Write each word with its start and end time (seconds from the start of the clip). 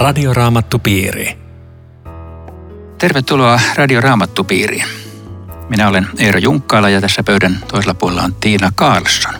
Radioraamattupiiri. 0.00 1.38
Tervetuloa 2.98 3.60
Radio 3.74 4.00
Raamattupiiriin. 4.00 4.84
Minä 5.68 5.88
olen 5.88 6.06
Eero 6.18 6.38
Junkkaala 6.38 6.88
ja 6.88 7.00
tässä 7.00 7.22
pöydän 7.22 7.58
toisella 7.68 7.94
puolella 7.94 8.22
on 8.22 8.34
Tiina 8.34 8.72
Karlsson. 8.74 9.34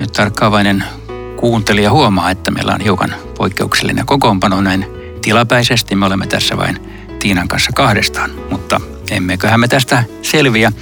Nyt 0.00 0.12
tarkkaavainen 0.12 0.84
kuuntelija 1.36 1.90
huomaa, 1.90 2.30
että 2.30 2.50
meillä 2.50 2.74
on 2.74 2.80
hiukan 2.80 3.14
poikkeuksellinen 3.38 4.06
kokoonpano 4.06 4.60
näin 4.60 4.86
tilapäisesti. 5.22 5.96
Me 5.96 6.06
olemme 6.06 6.26
tässä 6.26 6.56
vain 6.56 6.88
Tiinan 7.18 7.48
kanssa 7.48 7.70
kahdestaan, 7.74 8.30
mutta 8.50 8.80
emmeköhän 9.10 9.60
me 9.60 9.68
tästä 9.68 10.04
selviä. 10.22 10.72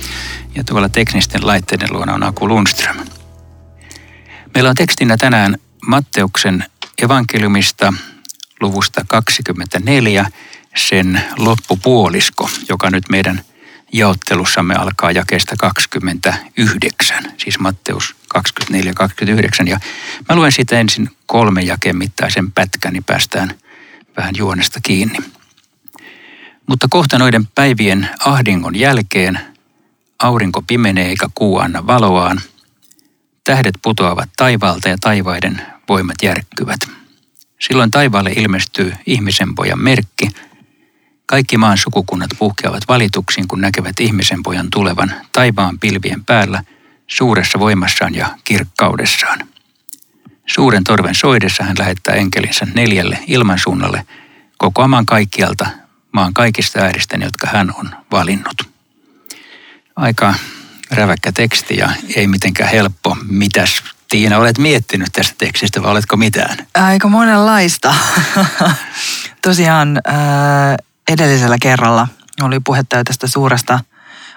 Ja 0.54 0.64
tuolla 0.64 0.88
teknisten 0.88 1.46
laitteiden 1.46 1.88
luona 1.92 2.14
on 2.14 2.22
Aku 2.22 2.48
Lundström. 2.48 2.96
Meillä 4.54 4.70
on 4.70 4.76
tekstinä 4.76 5.16
tänään 5.16 5.56
Matteuksen 5.86 6.64
evankeliumista 7.02 7.92
luvusta 8.60 9.04
24 9.08 10.26
sen 10.76 11.22
loppupuolisko, 11.36 12.50
joka 12.68 12.90
nyt 12.90 13.04
meidän 13.08 13.40
jaottelussamme 13.92 14.74
alkaa 14.74 15.12
jakeesta 15.12 15.54
29, 15.58 17.24
siis 17.38 17.58
Matteus 17.58 18.16
24-29. 18.38 19.68
Ja 19.68 19.80
mä 20.28 20.36
luen 20.36 20.52
siitä 20.52 20.80
ensin 20.80 21.10
kolme 21.26 21.62
jakeen 21.62 21.96
mittaisen 21.96 22.52
pätkän, 22.52 22.92
niin 22.92 23.04
päästään 23.04 23.54
vähän 24.16 24.34
juonesta 24.36 24.80
kiinni. 24.82 25.18
Mutta 26.66 26.86
kohta 26.90 27.18
noiden 27.18 27.46
päivien 27.46 28.08
ahdingon 28.24 28.76
jälkeen 28.76 29.40
aurinko 30.18 30.62
pimenee 30.62 31.08
eikä 31.08 31.26
kuu 31.34 31.58
anna 31.58 31.86
valoaan. 31.86 32.40
Tähdet 33.44 33.74
putoavat 33.82 34.30
taivaalta 34.36 34.88
ja 34.88 34.96
taivaiden 35.00 35.62
voimat 35.88 36.16
järkkyvät. 36.22 36.99
Silloin 37.62 37.90
taivaalle 37.90 38.32
ilmestyy 38.36 38.92
ihmisen 39.06 39.54
pojan 39.54 39.82
merkki. 39.82 40.28
Kaikki 41.26 41.56
maan 41.56 41.78
sukukunnat 41.78 42.30
puhkeavat 42.38 42.82
valituksiin, 42.88 43.48
kun 43.48 43.60
näkevät 43.60 44.00
ihmisen 44.00 44.42
pojan 44.42 44.70
tulevan 44.70 45.14
taivaan 45.32 45.78
pilvien 45.78 46.24
päällä 46.24 46.64
suuressa 47.06 47.58
voimassaan 47.58 48.14
ja 48.14 48.36
kirkkaudessaan. 48.44 49.48
Suuren 50.46 50.84
torven 50.84 51.14
soidessa 51.14 51.64
hän 51.64 51.76
lähettää 51.78 52.14
enkelinsä 52.14 52.66
neljälle 52.74 53.18
ilmansuunnalle 53.26 54.06
kokoamaan 54.58 55.06
kaikkialta 55.06 55.66
maan 56.12 56.34
kaikista 56.34 56.78
ääristä, 56.80 57.16
jotka 57.16 57.46
hän 57.46 57.74
on 57.74 57.90
valinnut. 58.10 58.70
Aika 59.96 60.34
räväkkä 60.90 61.32
teksti 61.32 61.76
ja 61.76 61.90
ei 62.16 62.26
mitenkään 62.26 62.70
helppo. 62.70 63.16
Mitäs 63.28 63.82
Tiina 64.10 64.38
olet 64.38 64.58
miettinyt 64.58 65.08
tästä 65.12 65.34
tekstistä 65.38 65.82
vai 65.82 65.90
oletko 65.90 66.16
mitään? 66.16 66.56
Aika 66.74 67.08
monenlaista. 67.08 67.94
Tosiaan 69.42 70.00
edellisellä 71.08 71.56
kerralla 71.62 72.08
oli 72.42 72.60
puhetta 72.60 72.96
jo 72.96 73.04
tästä 73.04 73.26
suuresta 73.26 73.80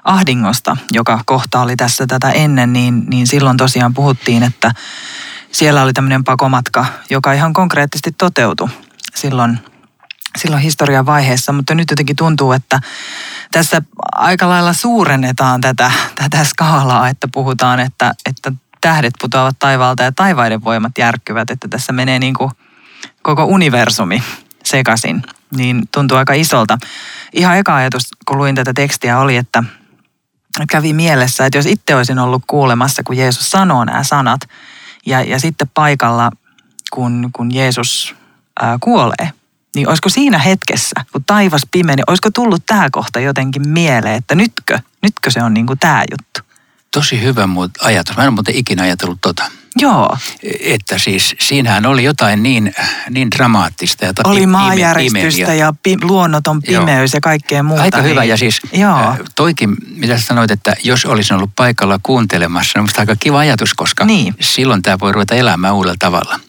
ahdingosta, 0.03 0.77
joka 0.91 1.21
kohta 1.25 1.61
oli 1.61 1.75
tässä 1.75 2.05
tätä 2.07 2.31
ennen, 2.31 2.73
niin, 2.73 3.03
niin 3.09 3.27
silloin 3.27 3.57
tosiaan 3.57 3.93
puhuttiin, 3.93 4.43
että 4.43 4.71
siellä 5.52 5.83
oli 5.83 5.93
tämmöinen 5.93 6.23
pakomatka, 6.23 6.85
joka 7.09 7.33
ihan 7.33 7.53
konkreettisesti 7.53 8.11
toteutui 8.11 8.69
silloin, 9.15 9.59
silloin 10.37 10.61
historian 10.61 11.05
vaiheessa, 11.05 11.53
mutta 11.53 11.75
nyt 11.75 11.89
jotenkin 11.89 12.15
tuntuu, 12.15 12.52
että 12.52 12.80
tässä 13.52 13.81
aika 14.11 14.49
lailla 14.49 14.73
suurennetaan 14.73 15.61
tätä, 15.61 15.91
tätä 16.15 16.43
skaalaa, 16.43 17.09
että 17.09 17.27
puhutaan, 17.33 17.80
että, 17.80 18.13
että 18.25 18.52
tähdet 18.84 19.14
putoavat 19.22 19.56
taivaalta 19.59 20.03
ja 20.03 20.12
taivaiden 20.12 20.64
voimat 20.64 20.92
järkkyvät, 20.98 21.49
että 21.49 21.67
tässä 21.67 21.94
menee 21.94 22.20
niin 22.20 22.33
kuin 22.33 22.52
koko 23.21 23.45
universumi 23.45 24.23
sekaisin, 24.64 25.21
niin 25.55 25.88
tuntuu 25.92 26.17
aika 26.17 26.33
isolta. 26.33 26.77
Ihan 27.33 27.58
eka 27.58 27.76
ajatus, 27.76 28.04
kun 28.26 28.38
luin 28.38 28.55
tätä 28.55 28.73
tekstiä, 28.73 29.20
oli, 29.20 29.38
että 29.38 29.64
kävi 30.70 30.93
mielessä, 30.93 31.45
että 31.45 31.58
jos 31.58 31.66
itse 31.66 31.95
olisin 31.95 32.20
ollut 32.20 32.43
kuulemassa, 32.48 33.04
kun 33.04 33.17
Jeesus 33.17 33.52
sanoo 33.52 33.86
nämä 33.86 34.04
sanat, 34.04 34.42
ja, 35.05 35.22
ja 35.22 35.39
sitten 35.39 35.72
paikalla, 35.73 36.32
kun, 36.92 37.30
kun 37.33 37.54
Jeesus 37.54 38.16
ää, 38.61 38.77
kuolee, 38.82 39.32
niin 39.76 39.89
olisiko 39.89 40.10
siinä 40.10 40.38
hetkessä, 40.38 41.05
kun 41.11 41.23
taivas 41.23 41.61
pimeni, 41.72 42.04
olisiko 42.08 42.30
tullut 42.32 42.64
tämä 42.66 42.88
kohta 42.92 43.20
jotenkin 43.20 43.70
mieleen, 43.70 44.16
että 44.16 44.36
nytkö, 44.36 44.80
nytkö 45.02 45.32
se 45.32 45.43
on 45.43 45.54
niin 45.54 45.67
kuin 45.67 45.80
tämä 45.80 46.04
juttu? 46.11 46.52
Tosi 46.93 47.21
hyvä 47.21 47.48
ajatus. 47.81 48.17
Mä 48.17 48.23
en 48.23 48.27
ole 48.27 48.33
muuten 48.33 48.55
ikinä 48.55 48.83
ajatellut 48.83 49.17
tota. 49.21 49.52
Joo. 49.76 50.17
Että 50.59 50.98
siis 50.98 51.36
siinähän 51.39 51.86
oli 51.86 52.04
jotain 52.04 52.43
niin, 52.43 52.73
niin 53.09 53.31
dramaattista. 53.31 54.05
Ja 54.05 54.14
oli 54.23 54.45
maanjäristystä 54.45 55.54
ja 55.54 55.73
pi, 55.83 55.98
luonnoton 56.02 56.61
pimeys 56.61 57.14
Joo. 57.14 57.17
ja 57.17 57.21
kaikkea 57.21 57.64
muuta. 57.64 57.83
Aika 57.83 57.98
niin. 57.98 58.09
hyvä 58.09 58.23
ja 58.23 58.37
siis 58.37 58.61
Joo. 58.73 59.15
toikin, 59.36 59.76
mitä 59.95 60.17
sä 60.17 60.26
sanoit, 60.26 60.52
että 60.52 60.76
jos 60.83 61.05
olisin 61.05 61.36
ollut 61.36 61.52
paikalla 61.55 61.99
kuuntelemassa, 62.04 62.80
niin 62.80 62.89
aika 62.98 63.15
kiva 63.20 63.39
ajatus, 63.39 63.73
koska 63.73 64.05
niin. 64.05 64.36
silloin 64.39 64.81
tämä 64.81 64.99
voi 64.99 65.11
ruveta 65.11 65.36
elämään 65.36 65.73
uudella 65.73 65.95
tavalla 65.99 66.39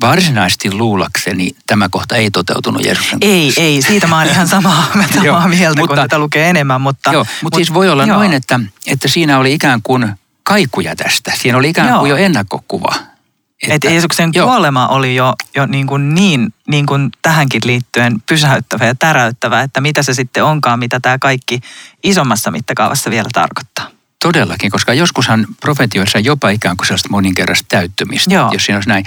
varsinaisesti 0.00 0.72
luulakseni 0.72 1.50
tämä 1.66 1.88
kohta 1.88 2.16
ei 2.16 2.30
toteutunut 2.30 2.84
Jeesuksen 2.84 3.18
Ei, 3.20 3.52
ei, 3.56 3.82
siitä 3.82 4.06
mä 4.06 4.18
oon 4.18 4.26
ihan 4.26 4.48
samaa, 4.56 4.86
samaa 5.14 5.48
mieltä, 5.48 5.80
mutta, 5.80 5.86
kun 5.86 5.96
tätä 5.96 6.18
lukee 6.18 6.50
enemmän. 6.50 6.80
Mutta, 6.80 7.12
joo, 7.12 7.22
mutta, 7.22 7.34
mutta 7.42 7.56
siis 7.56 7.74
voi 7.74 7.88
olla 7.88 8.04
joo. 8.04 8.16
noin, 8.16 8.32
että, 8.32 8.60
että 8.86 9.08
siinä 9.08 9.38
oli 9.38 9.54
ikään 9.54 9.80
kuin 9.82 10.12
kaikuja 10.42 10.96
tästä. 10.96 11.32
Siinä 11.34 11.58
oli 11.58 11.68
ikään 11.68 11.98
kuin 11.98 12.08
joo. 12.08 12.18
jo 12.18 12.24
ennakkokuva. 12.24 12.94
Että, 13.62 13.74
että 13.74 13.90
Jeesuksen 13.90 14.30
joo. 14.34 14.46
kuolema 14.46 14.88
oli 14.88 15.14
jo, 15.14 15.34
jo 15.56 15.66
niin, 15.66 15.86
kuin 15.86 16.14
niin, 16.14 16.54
niin 16.68 16.86
kuin 16.86 17.10
tähänkin 17.22 17.60
liittyen 17.64 18.22
pysäyttävä 18.28 18.86
ja 18.86 18.94
täräyttävä, 18.94 19.62
että 19.62 19.80
mitä 19.80 20.02
se 20.02 20.14
sitten 20.14 20.44
onkaan, 20.44 20.78
mitä 20.78 21.00
tämä 21.00 21.18
kaikki 21.18 21.60
isommassa 22.04 22.50
mittakaavassa 22.50 23.10
vielä 23.10 23.28
tarkoittaa. 23.32 24.01
Todellakin, 24.22 24.70
koska 24.70 24.94
joskushan 24.94 25.46
profetioissa 25.60 26.18
jopa 26.18 26.50
ikään 26.50 26.76
kuin 26.76 26.86
sellaista 26.86 27.08
moninkertaista 27.10 27.66
täyttymistä, 27.68 28.34
Joo. 28.34 28.50
jos 28.52 28.64
siinä 28.64 28.76
olisi 28.76 28.88
näin. 28.88 29.04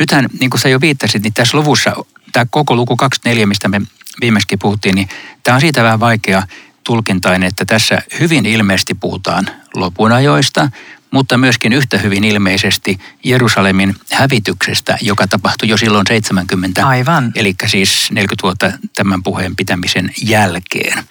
Nythän, 0.00 0.28
niin 0.40 0.50
kuin 0.50 0.60
sä 0.60 0.68
jo 0.68 0.80
viittasit, 0.80 1.22
niin 1.22 1.34
tässä 1.34 1.58
luvussa, 1.58 1.96
tämä 2.32 2.46
koko 2.50 2.76
luku 2.76 2.96
24, 2.96 3.46
mistä 3.46 3.68
me 3.68 3.80
viimeiskin 4.20 4.58
puhuttiin, 4.58 4.94
niin 4.94 5.08
tämä 5.42 5.54
on 5.54 5.60
siitä 5.60 5.82
vähän 5.82 6.00
vaikea 6.00 6.42
tulkintainen, 6.84 7.48
että 7.48 7.64
tässä 7.64 8.02
hyvin 8.20 8.46
ilmeisesti 8.46 8.94
puhutaan 8.94 9.46
lopunajoista, 9.74 10.68
mutta 11.10 11.38
myöskin 11.38 11.72
yhtä 11.72 11.98
hyvin 11.98 12.24
ilmeisesti 12.24 12.98
Jerusalemin 13.24 13.94
hävityksestä, 14.12 14.98
joka 15.00 15.26
tapahtui 15.26 15.68
jo 15.68 15.76
silloin 15.76 16.06
70. 16.06 16.86
Aivan. 16.86 17.32
Eli 17.34 17.54
siis 17.66 18.10
40 18.10 18.42
vuotta 18.42 18.72
tämän 18.96 19.22
puheen 19.22 19.56
pitämisen 19.56 20.10
jälkeen. 20.22 21.04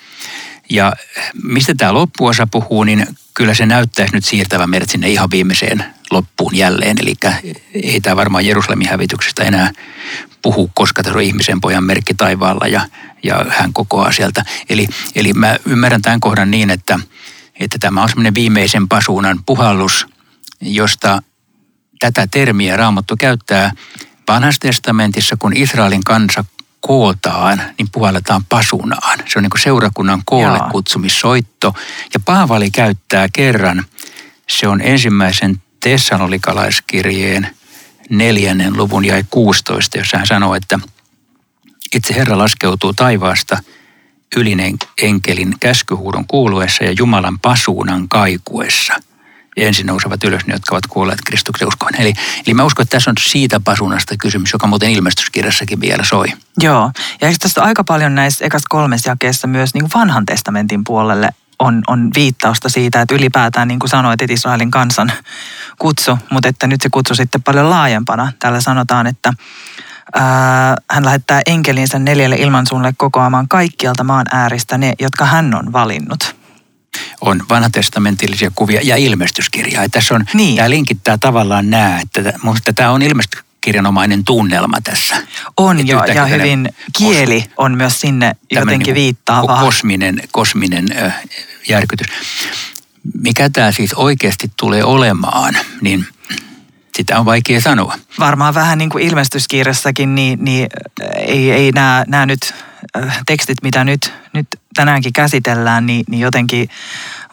Ja 0.69 0.93
mistä 1.43 1.73
tämä 1.77 1.93
loppuosa 1.93 2.47
puhuu, 2.51 2.83
niin 2.83 3.07
kyllä 3.33 3.53
se 3.53 3.65
näyttäisi 3.65 4.13
nyt 4.13 4.25
siirtävän 4.25 4.69
meidät 4.69 4.89
sinne 4.89 5.09
ihan 5.09 5.31
viimeiseen 5.31 5.85
loppuun 6.11 6.55
jälleen. 6.55 6.97
Eli 7.01 7.15
ei 7.73 8.01
tämä 8.01 8.15
varmaan 8.15 8.45
Jerusalemin 8.45 8.89
hävityksestä 8.89 9.43
enää 9.43 9.71
puhu, 10.41 10.71
koska 10.73 11.03
tässä 11.03 11.17
on 11.17 11.23
ihmisen 11.23 11.61
pojan 11.61 11.83
merkki 11.83 12.13
taivaalla 12.13 12.67
ja, 12.67 12.81
ja 13.23 13.45
hän 13.49 13.73
kokoaa 13.73 14.11
sieltä. 14.11 14.45
Eli, 14.69 14.87
eli 15.15 15.33
mä 15.33 15.57
ymmärrän 15.65 16.01
tämän 16.01 16.19
kohdan 16.19 16.51
niin, 16.51 16.69
että, 16.69 16.99
että 17.59 17.77
tämä 17.79 18.03
on 18.03 18.09
semmoinen 18.09 18.35
viimeisen 18.35 18.87
pasuunan 18.87 19.39
puhallus, 19.45 20.07
josta 20.61 21.21
tätä 21.99 22.27
termiä 22.31 22.77
Raamattu 22.77 23.15
käyttää 23.19 23.71
vanhassa 24.27 24.59
testamentissa, 24.59 25.35
kun 25.39 25.57
Israelin 25.57 26.03
kansa 26.03 26.45
kootaan, 26.88 27.62
niin 27.78 27.88
puhalletaan 27.91 28.44
pasunaan. 28.50 29.19
Se 29.25 29.40
on 29.40 29.44
niin 29.44 29.50
kuin 29.50 29.62
seurakunnan 29.62 30.22
koolle 30.25 30.58
Jaa. 30.58 30.70
kutsumissoitto. 30.70 31.73
Ja 32.14 32.20
Paavali 32.20 32.72
käyttää 32.72 33.28
kerran, 33.34 33.85
se 34.49 34.67
on 34.67 34.82
ensimmäisen 34.82 35.61
Tessalonikalaiskirjeen 35.79 37.47
neljännen 38.09 38.78
luvun 38.78 39.05
jäi 39.05 39.23
16, 39.29 39.97
jossa 39.97 40.17
hän 40.17 40.28
sanoo, 40.28 40.55
että 40.55 40.79
itse 41.96 42.16
Herra 42.16 42.37
laskeutuu 42.37 42.93
taivaasta 42.93 43.58
ylinen 44.35 44.78
enkelin 45.02 45.53
käskyhuudon 45.59 46.28
kuuluessa 46.28 46.84
ja 46.84 46.93
Jumalan 46.97 47.40
pasuunan 47.40 48.09
kaikuessa– 48.09 48.93
ensin 49.57 49.85
nousevat 49.85 50.23
ylös 50.23 50.47
ne, 50.47 50.53
jotka 50.53 50.75
ovat 50.75 50.87
kuolleet 50.87 51.19
Kristuksen 51.25 51.67
uskoon. 51.67 51.96
Eli, 51.96 52.13
eli 52.47 52.53
mä 52.53 52.63
uskon, 52.63 52.84
että 52.84 52.96
tässä 52.96 53.09
on 53.09 53.16
siitä 53.19 53.59
pasunasta 53.59 54.16
kysymys, 54.17 54.53
joka 54.53 54.67
muuten 54.67 54.90
ilmestyskirjassakin 54.90 55.81
vielä 55.81 56.03
soi. 56.03 56.28
Joo, 56.59 56.91
ja 57.22 57.28
eikö 57.28 57.37
tässä 57.41 57.63
aika 57.63 57.84
paljon 57.84 58.16
näissä 58.16 58.46
ekas 58.46 58.63
kolmessa 58.69 59.09
jakeessa 59.09 59.47
myös 59.47 59.73
niin 59.73 59.90
vanhan 59.96 60.25
testamentin 60.25 60.84
puolelle 60.84 61.29
on, 61.59 61.81
on 61.87 62.11
viittausta 62.16 62.69
siitä, 62.69 63.02
että 63.02 63.16
ylipäätään 63.16 63.67
niin 63.67 63.79
kuin 63.79 63.90
sanoit, 63.90 64.22
että 64.22 64.34
Israelin 64.34 64.72
kansan 64.72 65.11
kutsu, 65.79 66.17
mutta 66.31 66.49
että 66.49 66.67
nyt 66.67 66.81
se 66.81 66.90
kutsu 66.90 67.16
sitten 67.16 67.43
paljon 67.43 67.69
laajempana. 67.69 68.31
Täällä 68.40 68.61
sanotaan, 68.61 69.07
että 69.07 69.34
ää, 70.13 70.78
hän 70.90 71.05
lähettää 71.05 71.41
enkelinsä 71.46 71.99
neljälle 71.99 72.35
ilmansuunnalle 72.35 72.93
kokoamaan 72.97 73.47
kaikkialta 73.47 74.03
maan 74.03 74.25
ääristä 74.31 74.78
ne, 74.78 74.93
jotka 74.99 75.25
hän 75.25 75.55
on 75.55 75.73
valinnut 75.73 76.35
on 77.25 77.43
vanhatestamentillisia 77.49 78.51
kuvia 78.55 78.81
ja 78.83 78.95
ilmestyskirjaa. 78.95 79.83
Ja 79.83 79.89
tässä 79.89 80.16
on, 80.16 80.25
niin. 80.33 80.55
tämä 80.55 80.69
linkittää 80.69 81.17
tavallaan 81.17 81.69
nämä, 81.69 81.99
että 81.99 82.33
minusta 82.43 82.73
tämä 82.73 82.91
on 82.91 83.01
ilmesty, 83.01 83.37
ilmestyskirjanomainen 83.66 84.23
tunnelma 84.23 84.77
tässä. 84.83 85.16
On 85.57 85.87
jo, 85.87 86.03
ja 86.03 86.25
hyvin 86.25 86.69
kieli 86.97 87.43
on 87.57 87.77
myös 87.77 88.01
sinne 88.01 88.35
jotenkin 88.51 88.85
niin 88.85 88.95
viittaava. 88.95 89.59
Kosminen, 89.59 90.22
kosminen 90.31 90.85
järkytys. 91.69 92.07
Mikä 93.22 93.49
tämä 93.49 93.71
siis 93.71 93.93
oikeasti 93.93 94.51
tulee 94.59 94.83
olemaan, 94.83 95.57
niin 95.81 96.07
sitä 96.95 97.19
on 97.19 97.25
vaikea 97.25 97.61
sanoa. 97.61 97.95
Varmaan 98.19 98.53
vähän 98.53 98.77
niin 98.77 98.89
kuin 98.89 99.03
ilmestyskirjassakin, 99.03 100.15
niin, 100.15 100.39
niin 100.41 100.67
ei, 101.15 101.51
ei 101.51 101.71
nämä, 101.71 102.03
nämä 102.07 102.25
nyt 102.25 102.53
tekstit, 103.25 103.57
mitä 103.61 103.83
nyt, 103.83 104.13
nyt 104.33 104.47
tänäänkin 104.75 105.13
käsitellään, 105.13 105.85
niin, 105.85 106.05
niin 106.09 106.19
jotenkin 106.19 106.69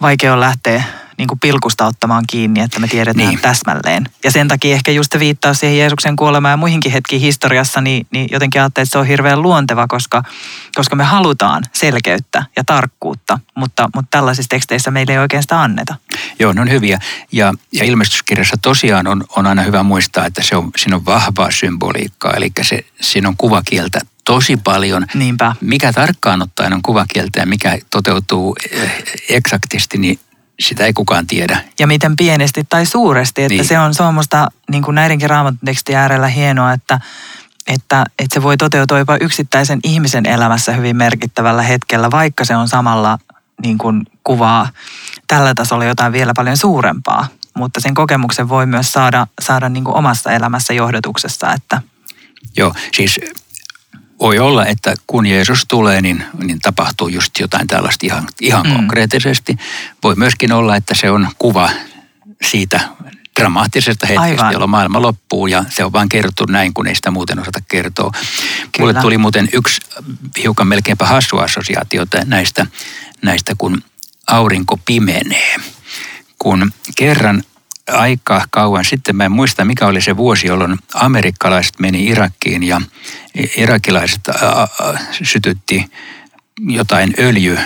vaikea 0.01 0.33
on 0.33 0.41
lähteä 0.41 0.85
niin 1.23 1.29
kuin 1.29 1.41
pilkusta 1.41 1.87
ottamaan 1.87 2.25
kiinni, 2.27 2.61
että 2.61 2.81
me 2.81 2.89
tiedetään 2.89 3.29
niin. 3.29 3.41
täsmälleen. 3.41 4.09
Ja 4.25 4.31
sen 4.31 4.49
takia 4.49 4.75
ehkä 4.75 4.93
just 4.93 5.19
viittaa 5.19 5.55
siihen 5.55 5.79
Jeesuksen 5.79 6.17
kuolemaan 6.17 6.53
ja 6.53 6.57
muihinkin 6.57 6.93
hetkiin 6.93 7.23
historiassa, 7.23 7.81
niin, 7.81 8.07
niin 8.11 8.29
jotenkin 8.33 8.61
ajattelin, 8.61 8.85
että 8.85 8.93
se 8.93 8.99
on 8.99 9.07
hirveän 9.07 9.43
luonteva, 9.43 9.87
koska, 9.89 10.23
koska 10.75 10.97
me 10.97 11.05
halutaan 11.05 11.63
selkeyttä 11.73 12.45
ja 12.57 12.65
tarkkuutta, 12.65 13.39
mutta, 13.55 13.91
mutta 13.95 14.09
tällaisissa 14.11 14.49
teksteissä 14.49 14.91
meille 14.91 15.13
ei 15.13 15.19
oikein 15.19 15.43
sitä 15.43 15.63
anneta. 15.63 15.95
Joo, 16.39 16.53
ne 16.53 16.61
on 16.61 16.71
hyviä. 16.71 16.99
Ja, 17.33 17.55
ja 17.73 17.85
ilmestyskirjassa 17.85 18.57
tosiaan 18.63 19.07
on, 19.07 19.25
on 19.37 19.47
aina 19.47 19.63
hyvä 19.63 19.83
muistaa, 19.83 20.27
että 20.27 20.43
se 20.43 20.57
on, 20.57 20.71
siinä 20.77 20.97
on 20.97 21.05
vahvaa 21.05 21.51
symboliikkaa, 21.51 22.33
eli 22.33 22.53
se, 22.63 22.85
siinä 23.01 23.29
on 23.29 23.37
kuvakieltä 23.37 24.01
tosi 24.25 24.57
paljon. 24.57 25.07
Niinpä. 25.15 25.57
Mikä 25.61 25.93
tarkkaan 25.93 26.43
ottaen 26.43 26.73
on 26.73 26.83
kuvakieltä 26.83 27.41
ja 27.41 27.47
mikä 27.47 27.79
toteutuu 27.91 28.57
eh, 28.71 29.03
eksaktisti, 29.29 29.99
niin 29.99 30.19
sitä 30.63 30.87
ei 30.87 30.93
kukaan 30.93 31.27
tiedä. 31.27 31.61
Ja 31.79 31.87
miten 31.87 32.17
pienesti 32.17 32.65
tai 32.69 32.87
suuresti, 32.87 33.43
että 33.43 33.55
niin. 33.55 33.65
se 33.65 33.79
on 33.79 33.95
suomasta 33.95 34.51
niin 34.71 34.83
kuin 34.83 34.95
näidenkin 34.95 35.31
raamattekstien 35.31 35.99
äärellä 35.99 36.29
hienoa, 36.29 36.73
että, 36.73 37.01
että, 37.67 38.05
että 38.19 38.35
se 38.35 38.43
voi 38.43 38.57
toteutua 38.57 38.99
jopa 38.99 39.17
yksittäisen 39.21 39.81
ihmisen 39.85 40.27
elämässä 40.27 40.73
hyvin 40.73 40.97
merkittävällä 40.97 41.63
hetkellä, 41.63 42.11
vaikka 42.11 42.45
se 42.45 42.57
on 42.57 42.69
samalla 42.69 43.19
niin 43.63 43.79
kuin 43.79 44.03
kuvaa 44.25 44.69
tällä 45.27 45.55
tasolla 45.55 45.85
jotain 45.85 46.13
vielä 46.13 46.33
paljon 46.37 46.57
suurempaa. 46.57 47.27
Mutta 47.57 47.81
sen 47.81 47.95
kokemuksen 47.95 48.49
voi 48.49 48.67
myös 48.67 48.93
saada, 48.93 49.27
saada 49.43 49.69
niin 49.69 49.85
kuin 49.85 49.97
omassa 49.97 50.33
elämässä 50.33 50.73
johdotuksessa. 50.73 51.53
Että... 51.53 51.83
Joo, 52.57 52.75
siis 52.93 53.21
voi 54.21 54.39
olla, 54.39 54.67
että 54.67 54.95
kun 55.07 55.27
Jeesus 55.27 55.65
tulee, 55.69 56.01
niin, 56.01 56.25
niin 56.43 56.61
tapahtuu 56.61 57.09
just 57.09 57.39
jotain 57.41 57.67
tällaista 57.67 58.07
ihan, 58.07 58.29
ihan 58.41 58.67
mm. 58.67 58.73
konkreettisesti. 58.73 59.57
Voi 60.03 60.15
myöskin 60.15 60.53
olla, 60.53 60.77
että 60.77 60.95
se 60.95 61.11
on 61.11 61.29
kuva 61.39 61.71
siitä 62.43 62.81
dramaattisesta 63.41 64.07
hetkestä, 64.07 64.31
Aivan. 64.31 64.53
jolloin 64.53 64.71
maailma 64.71 65.03
loppuu 65.03 65.47
ja 65.47 65.65
se 65.69 65.85
on 65.85 65.93
vain 65.93 66.09
kerrottu 66.09 66.45
näin, 66.45 66.75
kun 66.75 66.87
ei 66.87 66.95
sitä 66.95 67.11
muuten 67.11 67.39
osata 67.39 67.59
kertoa. 67.69 68.11
Kyllä. 68.13 68.69
Mulle 68.79 68.95
tuli 69.01 69.19
muuten 69.19 69.49
yksi 69.53 69.81
hiukan 70.43 70.67
melkeinpä 70.67 71.07
hassu 71.07 71.39
assosiaatio 71.39 72.07
näistä, 72.25 72.67
näistä, 73.23 73.55
kun 73.59 73.83
aurinko 74.27 74.77
pimenee. 74.87 75.57
Kun 76.39 76.73
kerran 76.97 77.43
aika 77.89 78.45
kauan 78.51 78.85
sitten, 78.85 79.17
mä 79.17 79.25
en 79.25 79.33
muista 79.33 79.65
mikä 79.65 79.87
oli 79.87 80.01
se 80.01 80.17
vuosi, 80.17 80.47
jolloin 80.47 80.79
amerikkalaiset 80.95 81.79
meni 81.79 82.05
Irakkiin 82.05 82.63
ja 82.63 82.81
irakilaiset 83.57 84.21
sytytti 85.23 85.91
jotain 86.61 87.15
öljy 87.19 87.59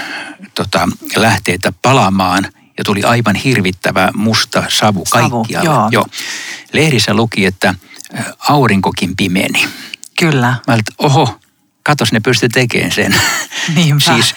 tota, 0.55 0.89
lähteitä 1.17 1.73
palamaan 1.83 2.49
ja 2.79 2.85
tuli 2.85 3.03
aivan 3.03 3.35
hirvittävä 3.35 4.11
musta 4.15 4.65
savu 4.69 5.05
kaikkialle. 5.11 5.47
Savu, 5.53 5.65
joo. 5.65 5.89
joo. 5.91 6.07
Lehdissä 6.73 7.15
luki, 7.15 7.47
että 7.47 7.75
aurinkokin 8.49 9.17
pimeni. 9.17 9.69
Kyllä. 10.19 10.47
Mä 10.47 10.75
olin, 10.75 10.83
oho, 10.99 11.41
katos 11.83 12.13
ne 12.13 12.21
pysty 12.21 12.49
tekemään 12.49 12.93
sen. 12.93 13.15
Niinpä. 13.75 14.01
siis 14.05 14.35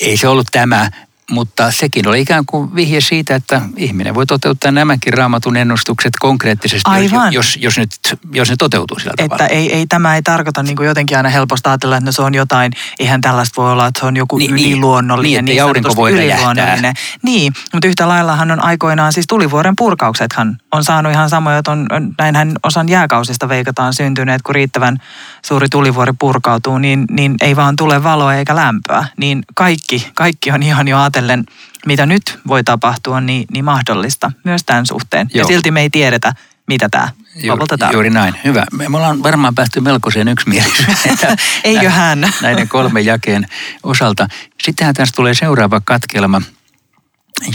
ei 0.00 0.16
se 0.16 0.28
ollut 0.28 0.48
tämä 0.52 0.90
mutta 1.30 1.70
sekin 1.70 2.08
oli 2.08 2.20
ikään 2.20 2.46
kuin 2.46 2.74
vihje 2.74 3.00
siitä, 3.00 3.34
että 3.34 3.60
ihminen 3.76 4.14
voi 4.14 4.26
toteuttaa 4.26 4.70
nämäkin 4.70 5.14
raamatun 5.14 5.56
ennustukset 5.56 6.12
konkreettisesti, 6.20 6.90
Aivan. 6.90 7.32
Jos, 7.32 7.58
jos, 7.60 7.78
nyt, 7.78 7.90
jos 8.32 8.50
ne 8.50 8.56
toteutuu 8.56 8.98
sillä 8.98 9.12
että 9.18 9.36
tavalla. 9.36 9.46
Ei, 9.46 9.74
ei, 9.74 9.86
tämä 9.86 10.14
ei 10.14 10.22
tarkoita 10.22 10.62
niin 10.62 10.76
kuin 10.76 10.86
jotenkin 10.86 11.16
aina 11.16 11.28
helposti 11.28 11.68
ajatella, 11.68 11.96
että 11.96 12.06
no 12.06 12.12
se 12.12 12.22
on 12.22 12.34
jotain, 12.34 12.72
eihän 12.98 13.20
tällaista 13.20 13.62
voi 13.62 13.72
olla, 13.72 13.86
että 13.86 14.00
se 14.00 14.06
on 14.06 14.16
joku 14.16 14.38
niin, 14.38 14.54
niin 14.54 14.72
yliluonnollinen. 14.72 15.44
Niin, 15.44 15.52
että 15.52 15.64
aurinko 15.64 15.96
voi 15.96 16.12
yliluonnollinen. 16.12 16.94
Niin, 17.22 17.52
mutta 17.72 17.88
yhtä 17.88 18.08
laillahan 18.08 18.50
on 18.50 18.64
aikoinaan, 18.64 19.12
siis 19.12 19.26
tulivuoren 19.26 19.76
purkauksethan 19.76 20.58
on 20.72 20.84
saanut 20.84 21.12
ihan 21.12 21.30
samoja, 21.30 21.58
että 21.58 21.70
on, 21.70 21.86
näinhän 22.18 22.52
osan 22.62 22.88
jääkausista 22.88 23.48
veikataan 23.48 23.94
syntyneet, 23.94 24.42
kun 24.42 24.54
riittävän 24.54 24.98
suuri 25.46 25.68
tulivuori 25.68 26.12
purkautuu, 26.18 26.78
niin, 26.78 27.04
niin 27.10 27.34
ei 27.40 27.56
vaan 27.56 27.76
tule 27.76 28.02
valoa 28.02 28.34
eikä 28.34 28.56
lämpöä. 28.56 29.06
Niin 29.16 29.42
kaikki, 29.54 30.10
kaikki 30.14 30.50
on 30.52 30.62
ihan 30.62 30.88
jo 30.88 30.98
ajatellen, 31.20 31.44
mitä 31.86 32.06
nyt 32.06 32.38
voi 32.46 32.64
tapahtua, 32.64 33.20
niin, 33.20 33.46
niin 33.52 33.64
mahdollista 33.64 34.32
myös 34.44 34.64
tämän 34.64 34.86
suhteen. 34.86 35.30
Joo. 35.34 35.42
Ja 35.42 35.48
silti 35.48 35.70
me 35.70 35.80
ei 35.80 35.90
tiedetä, 35.90 36.32
mitä 36.66 36.88
tämä 36.88 37.08
lopulta 37.42 37.78
tarkoittaa. 37.78 37.92
Juuri 37.92 38.10
näin. 38.10 38.34
Hyvä. 38.44 38.66
Me 38.72 38.96
ollaan 38.96 39.22
varmaan 39.22 39.54
päästy 39.54 39.80
melkoiseen 39.80 40.28
yksimielisyyteen. 40.28 41.36
Eiköhän. 41.64 42.32
Näiden 42.42 42.68
kolmen 42.68 43.04
jakeen 43.04 43.46
osalta. 43.82 44.28
Sittenhän 44.62 44.94
tästä 44.94 45.16
tulee 45.16 45.34
seuraava 45.34 45.80
katkelma, 45.84 46.42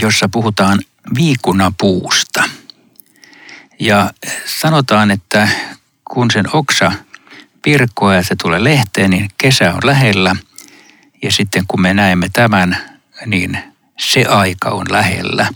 jossa 0.00 0.28
puhutaan 0.28 0.80
viikunapuusta. 1.14 2.42
Ja 3.80 4.10
sanotaan, 4.44 5.10
että 5.10 5.48
kun 6.04 6.30
sen 6.30 6.44
oksa 6.52 6.92
pirkkoa 7.62 8.14
ja 8.14 8.22
se 8.22 8.36
tulee 8.42 8.64
lehteen, 8.64 9.10
niin 9.10 9.30
kesä 9.38 9.74
on 9.74 9.80
lähellä. 9.84 10.36
Ja 11.22 11.32
sitten 11.32 11.64
kun 11.68 11.80
me 11.80 11.94
näemme 11.94 12.28
tämän, 12.32 12.95
niin 13.26 13.58
se 13.98 14.24
aika 14.24 14.70
on 14.70 14.86
lähellä. 14.90 15.48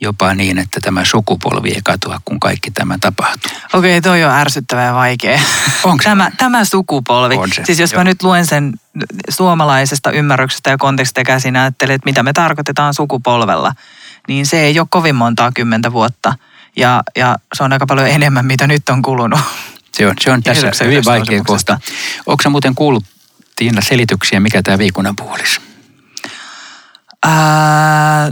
Jopa 0.00 0.34
niin, 0.34 0.58
että 0.58 0.80
tämä 0.80 1.04
sukupolvi 1.04 1.68
ei 1.68 1.80
katoa, 1.84 2.20
kun 2.24 2.40
kaikki 2.40 2.70
tämä 2.70 2.98
tapahtuu. 3.00 3.50
Okei, 3.72 3.98
okay, 3.98 4.00
toi 4.00 4.24
on 4.24 4.30
ärsyttävä 4.30 4.82
ja 4.82 4.94
vaikea. 4.94 5.40
Onko 5.84 6.04
tämä, 6.04 6.30
tämä 6.38 6.64
sukupolvi. 6.64 7.34
On 7.34 7.48
se, 7.52 7.62
siis 7.64 7.78
jos 7.78 7.92
jo. 7.92 7.98
mä 7.98 8.04
nyt 8.04 8.22
luen 8.22 8.46
sen 8.46 8.72
suomalaisesta 9.28 10.10
ymmärryksestä 10.10 10.70
ja 10.70 10.78
kontekstista 10.78 11.22
käsin 11.22 11.56
ajattelen, 11.56 11.94
että 11.94 12.04
mitä 12.04 12.22
me 12.22 12.32
tarkoitetaan 12.32 12.94
sukupolvella, 12.94 13.72
niin 14.28 14.46
se 14.46 14.60
ei 14.60 14.78
ole 14.78 14.86
kovin 14.90 15.14
montaa 15.14 15.52
kymmentä 15.52 15.92
vuotta. 15.92 16.34
Ja, 16.76 17.02
ja 17.16 17.36
se 17.54 17.62
on 17.62 17.72
aika 17.72 17.86
paljon 17.86 18.08
enemmän, 18.08 18.46
mitä 18.46 18.66
nyt 18.66 18.88
on 18.88 19.02
kulunut. 19.02 19.40
Se 19.92 20.06
on, 20.06 20.14
se 20.20 20.30
on 20.30 20.42
tässä 20.42 20.84
hyvin 20.84 21.04
vaikea 21.04 21.44
kohta. 21.44 21.78
Onko 22.26 22.50
muuten 22.50 22.74
kuullut 22.74 23.04
Tiina 23.56 23.80
selityksiä, 23.80 24.40
mikä 24.40 24.62
tämä 24.62 24.78
viikunan 24.78 25.16
puolis? 25.16 25.60
Ää, 27.26 28.30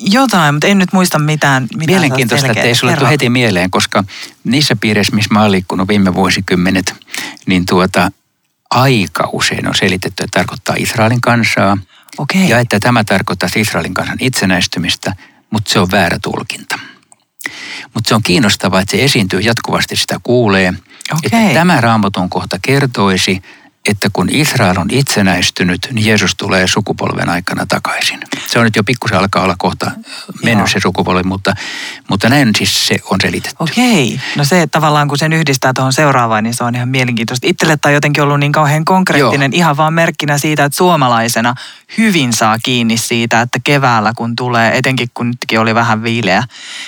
jotain, 0.00 0.54
mutta 0.54 0.66
en 0.66 0.78
nyt 0.78 0.92
muista 0.92 1.18
mitään. 1.18 1.62
mitään 1.62 1.86
Mielenkiintoista, 1.86 2.46
että 2.46 2.62
ei 2.62 2.74
sulle 2.74 2.96
tule 2.96 3.08
heti 3.08 3.30
mieleen, 3.30 3.70
koska 3.70 4.04
niissä 4.44 4.76
piireissä, 4.76 5.16
missä 5.16 5.34
mä 5.34 5.42
oon 5.42 5.52
liikkunut 5.52 5.88
viime 5.88 6.14
vuosikymmenet, 6.14 6.94
niin 7.46 7.66
tuota, 7.66 8.10
aika 8.70 9.28
usein 9.32 9.68
on 9.68 9.74
selitetty, 9.74 10.24
että 10.24 10.38
tarkoittaa 10.38 10.76
Israelin 10.78 11.20
kansaa. 11.20 11.78
Okay. 12.18 12.44
Ja 12.44 12.58
että 12.58 12.80
tämä 12.80 13.04
tarkoittaa 13.04 13.48
Israelin 13.56 13.94
kansan 13.94 14.18
itsenäistymistä, 14.20 15.14
mutta 15.50 15.72
se 15.72 15.78
on 15.78 15.90
väärä 15.90 16.18
tulkinta. 16.22 16.78
Mutta 17.94 18.08
se 18.08 18.14
on 18.14 18.22
kiinnostavaa, 18.22 18.80
että 18.80 18.96
se 18.96 19.04
esiintyy 19.04 19.40
jatkuvasti, 19.40 19.96
sitä 19.96 20.20
kuulee– 20.22 20.74
Okay. 21.12 21.40
Että 21.40 21.54
tämä 21.54 21.80
raamatun 21.80 22.30
kohta 22.30 22.58
kertoisi, 22.62 23.42
että 23.88 24.08
kun 24.12 24.28
Israel 24.30 24.78
on 24.78 24.88
itsenäistynyt, 24.90 25.88
niin 25.92 26.06
Jeesus 26.06 26.34
tulee 26.34 26.66
sukupolven 26.66 27.28
aikana 27.28 27.66
takaisin. 27.66 28.20
Se 28.46 28.58
on 28.58 28.64
nyt 28.64 28.76
jo 28.76 28.84
pikkusen 28.84 29.18
alkaa 29.18 29.42
olla 29.42 29.54
kohta 29.58 29.90
mennyt 30.42 30.58
Joo. 30.58 30.66
se 30.66 30.80
sukupolvi, 30.80 31.22
mutta, 31.22 31.54
mutta 32.08 32.28
näin 32.28 32.50
siis 32.58 32.86
se 32.86 32.96
on 33.10 33.18
selitetty. 33.22 33.56
Okei. 33.58 34.20
No 34.36 34.44
se 34.44 34.62
että 34.62 34.78
tavallaan 34.78 35.08
kun 35.08 35.18
sen 35.18 35.32
yhdistää 35.32 35.72
tuohon 35.72 35.92
seuraavaan, 35.92 36.44
niin 36.44 36.54
se 36.54 36.64
on 36.64 36.74
ihan 36.74 36.88
mielenkiintoista. 36.88 37.46
Itselle 37.46 37.76
tämä 37.76 37.92
jotenkin 37.92 38.22
ollut 38.22 38.40
niin 38.40 38.52
kauhean 38.52 38.84
konkreettinen, 38.84 39.52
Joo. 39.52 39.58
ihan 39.58 39.76
vaan 39.76 39.94
merkkinä 39.94 40.38
siitä, 40.38 40.64
että 40.64 40.76
suomalaisena 40.76 41.54
hyvin 41.98 42.32
saa 42.32 42.58
kiinni 42.62 42.96
siitä, 42.96 43.40
että 43.40 43.58
keväällä 43.64 44.12
kun 44.16 44.36
tulee, 44.36 44.78
etenkin 44.78 45.08
kun 45.14 45.26
nytkin 45.26 45.60
oli 45.60 45.74
vähän 45.74 46.02
viileä, 46.02 46.44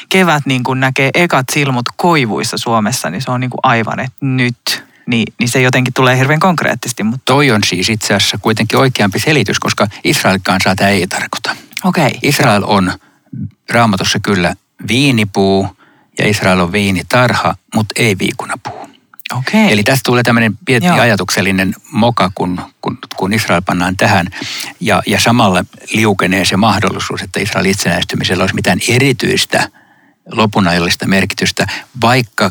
kevät 0.09 0.47
niin 0.47 0.63
kun 0.63 0.81
näkee 0.81 1.11
ekat 1.15 1.47
silmut 1.53 1.87
koivuissa 1.97 2.59
Suomessa, 2.59 3.11
niin 3.11 3.23
se 3.23 3.31
on 3.31 3.41
niin 3.41 3.51
kuin 3.51 3.61
aivan, 3.63 4.01
että 4.01 4.17
nyt 4.21 4.92
niin, 5.06 5.32
niin 5.38 5.49
se 5.49 5.61
jotenkin 5.61 5.94
tulee 5.94 6.18
hirveän 6.18 6.40
konkreettisesti. 6.40 7.02
Mutta... 7.02 7.23
Toi 7.25 7.50
on 7.50 7.61
siis 7.64 7.88
itse 7.88 8.14
asiassa 8.14 8.38
kuitenkin 8.38 8.78
oikeampi 8.78 9.18
selitys, 9.18 9.59
koska 9.59 9.87
Israel 10.04 10.38
kansaa 10.42 10.75
tämä 10.75 10.90
ei 10.90 11.06
tarkoita. 11.06 11.56
Okay. 11.85 12.11
Israel 12.23 12.62
on 12.66 12.92
raamatussa 13.71 14.18
kyllä 14.21 14.54
viinipuu 14.88 15.68
ja 16.18 16.28
Israel 16.28 16.61
on 16.61 16.73
viinitarha, 16.73 17.54
mutta 17.75 17.94
ei 17.97 18.18
viikunapuu. 18.18 18.88
Okay. 19.38 19.73
Eli 19.73 19.82
tästä 19.82 20.02
tulee 20.04 20.23
tämmöinen 20.23 20.59
pieni 20.64 20.87
Joo. 20.87 21.00
ajatuksellinen 21.00 21.75
moka, 21.92 22.30
kun, 22.35 22.61
kun, 22.80 22.99
kun 23.16 23.32
Israel 23.32 23.62
pannaan 23.66 23.97
tähän. 23.97 24.26
Ja, 24.80 25.02
ja 25.06 25.21
samalla 25.21 25.64
liukenee 25.92 26.44
se 26.44 26.56
mahdollisuus, 26.56 27.23
että 27.23 27.40
Israel 27.40 27.66
itsenäistymisellä 27.66 28.42
olisi 28.42 28.54
mitään 28.54 28.78
erityistä 28.88 29.68
lopunajallista 30.32 31.06
merkitystä, 31.09 31.66
vaikka 32.00 32.50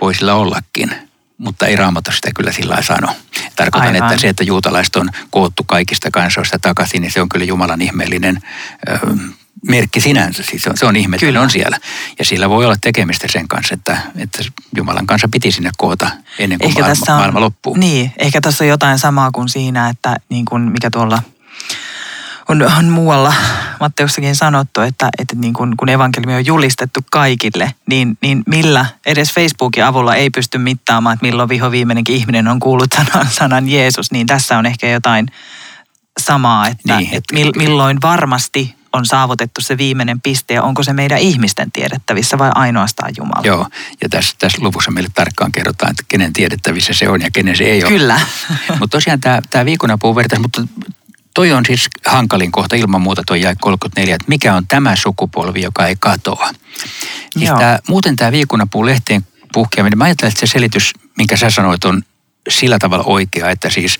voi 0.00 0.14
sillä 0.14 0.34
ollakin, 0.34 1.05
mutta 1.38 1.66
ei 1.66 1.76
Raamattu 1.76 2.12
sitä 2.12 2.30
kyllä 2.36 2.52
sillä 2.52 2.82
sano. 2.82 3.08
Tarkoitan, 3.56 3.94
Aivan. 3.94 4.10
että 4.10 4.20
se, 4.20 4.28
että 4.28 4.44
juutalaiset 4.44 4.96
on 4.96 5.10
koottu 5.30 5.64
kaikista 5.64 6.10
kansoista 6.10 6.58
takaisin, 6.58 7.02
niin 7.02 7.12
se 7.12 7.20
on 7.20 7.28
kyllä 7.28 7.44
Jumalan 7.44 7.82
ihmeellinen 7.82 8.40
ö, 8.88 8.98
merkki 9.68 10.00
sinänsä. 10.00 10.42
Siis 10.42 10.62
se 10.62 10.70
on, 10.70 10.76
se 10.76 10.86
on 10.86 10.96
ihme, 10.96 11.16
että 11.22 11.40
on 11.40 11.50
siellä. 11.50 11.78
Ja 12.18 12.24
sillä 12.24 12.50
voi 12.50 12.64
olla 12.64 12.76
tekemistä 12.80 13.26
sen 13.30 13.48
kanssa, 13.48 13.74
että, 13.74 13.98
että 14.16 14.44
Jumalan 14.76 15.06
kanssa 15.06 15.28
piti 15.32 15.52
sinne 15.52 15.70
koota 15.76 16.10
ennen 16.38 16.58
kuin 16.58 16.68
ehkä 16.68 16.80
maailma, 16.80 16.96
tässä 16.96 17.12
on, 17.12 17.18
maailma 17.18 17.40
loppuu. 17.40 17.76
Niin, 17.76 18.12
ehkä 18.18 18.40
tässä 18.40 18.64
on 18.64 18.68
jotain 18.68 18.98
samaa 18.98 19.30
kuin 19.30 19.48
siinä, 19.48 19.88
että 19.88 20.16
niin 20.28 20.44
kuin 20.44 20.62
mikä 20.62 20.90
tuolla– 20.90 21.22
on, 22.48 22.62
on 22.78 22.84
muualla 22.84 23.34
Matteussakin 23.80 24.36
sanottu, 24.36 24.80
että, 24.80 25.08
että 25.18 25.36
niin 25.36 25.52
kun, 25.52 25.74
kun 25.76 25.88
evankeliumi 25.88 26.34
on 26.34 26.46
julistettu 26.46 27.00
kaikille, 27.10 27.74
niin, 27.86 28.18
niin 28.20 28.42
millä 28.46 28.86
edes 29.06 29.32
Facebookin 29.32 29.84
avulla 29.84 30.14
ei 30.14 30.30
pysty 30.30 30.58
mittaamaan, 30.58 31.14
että 31.14 31.26
milloin 31.26 31.48
viho 31.48 31.70
viimeinenkin 31.70 32.16
ihminen 32.16 32.48
on 32.48 32.60
kuullut 32.60 32.92
sanan, 32.96 33.26
sanan 33.30 33.68
Jeesus, 33.68 34.12
niin 34.12 34.26
tässä 34.26 34.58
on 34.58 34.66
ehkä 34.66 34.88
jotain 34.88 35.26
samaa, 36.20 36.68
että, 36.68 36.96
niin, 36.96 37.08
että 37.12 37.34
milloin 37.56 37.98
varmasti 38.02 38.76
on 38.92 39.06
saavutettu 39.06 39.60
se 39.60 39.78
viimeinen 39.78 40.20
piste 40.20 40.54
ja 40.54 40.62
onko 40.62 40.82
se 40.82 40.92
meidän 40.92 41.18
ihmisten 41.18 41.72
tiedettävissä 41.72 42.38
vai 42.38 42.50
ainoastaan 42.54 43.12
Jumala. 43.18 43.46
Joo, 43.46 43.68
ja 44.02 44.08
tässä, 44.08 44.36
tässä 44.38 44.58
luvussa 44.60 44.90
meille 44.90 45.10
tarkkaan 45.14 45.52
kerrotaan, 45.52 45.90
että 45.90 46.02
kenen 46.08 46.32
tiedettävissä 46.32 46.92
se 46.92 47.08
on 47.08 47.22
ja 47.22 47.30
kenen 47.30 47.56
se 47.56 47.64
ei 47.64 47.82
ole. 47.84 47.90
Kyllä. 47.90 48.20
mutta 48.68 48.96
tosiaan 48.96 49.20
tämä, 49.20 49.40
tämä 49.50 49.64
viikonapuu 49.64 50.16
vertaisi, 50.16 50.42
mutta 50.42 50.62
toi 51.36 51.52
on 51.52 51.64
siis 51.66 51.88
hankalin 52.06 52.52
kohta 52.52 52.76
ilman 52.76 53.00
muuta 53.00 53.22
tuo 53.26 53.36
jäi 53.36 53.54
34, 53.60 54.14
että 54.14 54.28
mikä 54.28 54.54
on 54.54 54.66
tämä 54.66 54.96
sukupolvi, 54.96 55.62
joka 55.62 55.86
ei 55.86 55.96
katoa. 56.00 56.50
Siis 57.38 57.50
tämä, 57.50 57.78
muuten 57.88 58.16
tämä 58.16 58.32
viikonapuu 58.32 58.86
lehteen 58.86 59.26
puhkeaminen, 59.52 59.98
mä 59.98 60.04
ajattelen, 60.04 60.32
että 60.32 60.46
se 60.46 60.52
selitys, 60.52 60.92
minkä 61.16 61.36
sä 61.36 61.50
sanoit, 61.50 61.84
on 61.84 62.02
sillä 62.48 62.78
tavalla 62.78 63.04
oikea, 63.04 63.50
että 63.50 63.70
siis 63.70 63.98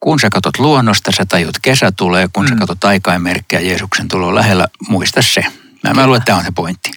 kun 0.00 0.20
sä 0.20 0.30
katot 0.30 0.58
luonnosta, 0.58 1.12
sä 1.12 1.26
tajut 1.26 1.58
kesä 1.62 1.92
tulee, 1.92 2.28
kun 2.32 2.44
mm. 2.44 2.48
sä 2.48 2.56
katot 2.56 2.84
aikaimerkkejä 2.84 3.60
Jeesuksen 3.60 4.08
tulo 4.08 4.34
lähellä, 4.34 4.66
muista 4.88 5.22
se. 5.22 5.44
Mä, 5.84 5.94
mä 5.94 6.06
luulen, 6.06 6.18
että 6.18 6.26
tämä 6.26 6.38
on 6.38 6.44
se 6.44 6.50
pointti. 6.50 6.90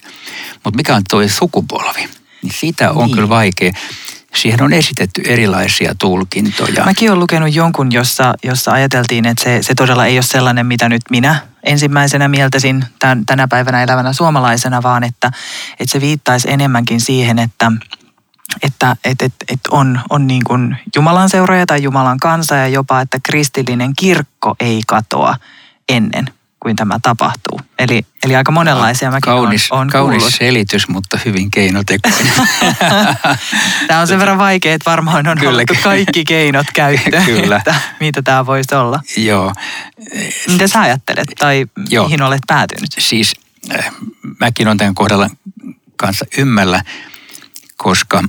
Mutta 0.64 0.76
mikä 0.76 0.94
on 0.94 1.02
tuo 1.10 1.28
sukupolvi? 1.28 2.08
Niin 2.42 2.54
sitä 2.54 2.90
on 2.90 3.06
niin. 3.06 3.14
kyllä 3.14 3.28
vaikea 3.28 3.72
siihen 4.36 4.62
on 4.62 4.72
esitetty 4.72 5.22
erilaisia 5.24 5.94
tulkintoja. 5.98 6.84
Mäkin 6.84 7.10
olen 7.10 7.20
lukenut 7.20 7.54
jonkun, 7.54 7.92
jossa, 7.92 8.34
jossa 8.42 8.72
ajateltiin, 8.72 9.26
että 9.26 9.44
se, 9.44 9.58
se 9.62 9.74
todella 9.74 10.06
ei 10.06 10.16
ole 10.16 10.22
sellainen, 10.22 10.66
mitä 10.66 10.88
nyt 10.88 11.02
minä 11.10 11.40
ensimmäisenä 11.62 12.28
mieltäisin 12.28 12.84
tämän, 12.98 13.26
tänä 13.26 13.48
päivänä 13.48 13.82
elävänä 13.82 14.12
suomalaisena, 14.12 14.82
vaan 14.82 15.04
että, 15.04 15.30
että 15.80 15.92
se 15.92 16.00
viittaisi 16.00 16.50
enemmänkin 16.50 17.00
siihen, 17.00 17.38
että, 17.38 17.72
että 18.62 18.96
et, 19.04 19.22
et, 19.22 19.34
et 19.48 19.60
on, 19.70 20.00
on 20.10 20.26
niin 20.26 20.44
kuin 20.44 20.76
Jumalan 20.96 21.30
seuraaja 21.30 21.66
tai 21.66 21.82
Jumalan 21.82 22.18
kansa 22.20 22.54
ja 22.54 22.68
jopa, 22.68 23.00
että 23.00 23.18
kristillinen 23.22 23.92
kirkko 23.96 24.56
ei 24.60 24.80
katoa 24.86 25.36
ennen 25.88 26.35
kuin 26.66 26.76
tämä 26.76 26.98
tapahtuu. 27.02 27.60
Eli, 27.78 28.06
eli 28.24 28.36
aika 28.36 28.52
monenlaisia 28.52 29.10
mäkin 29.10 29.20
kaunis, 29.20 29.72
on, 29.72 29.78
on 29.80 29.88
Kaunis 29.88 30.16
kuullut. 30.18 30.34
selitys, 30.34 30.88
mutta 30.88 31.18
hyvin 31.24 31.50
keinotekoinen. 31.50 32.32
tämä 33.88 34.00
on 34.00 34.06
sen 34.06 34.18
verran 34.18 34.38
vaikea, 34.38 34.74
että 34.74 34.90
varmaan 34.90 35.28
on 35.28 35.38
Kyllä. 35.38 35.62
kaikki 35.82 36.24
keinot 36.24 36.66
käyttöön, 36.74 37.24
Kyllä. 37.40 37.56
että 37.56 37.74
mitä 38.00 38.22
tämä 38.22 38.46
voisi 38.46 38.74
olla. 38.74 39.00
Joo. 39.16 39.52
Mitä 40.48 40.68
sä 40.68 40.80
ajattelet 40.80 41.26
tai 41.38 41.66
Joo. 41.90 42.04
mihin 42.04 42.22
olet 42.22 42.42
päätynyt? 42.46 42.90
Siis 42.98 43.34
äh, 43.78 43.90
mäkin 44.40 44.66
olen 44.66 44.78
tämän 44.78 44.94
kohdalla 44.94 45.30
kanssa 45.96 46.24
ymmällä, 46.38 46.82
koska 47.76 48.22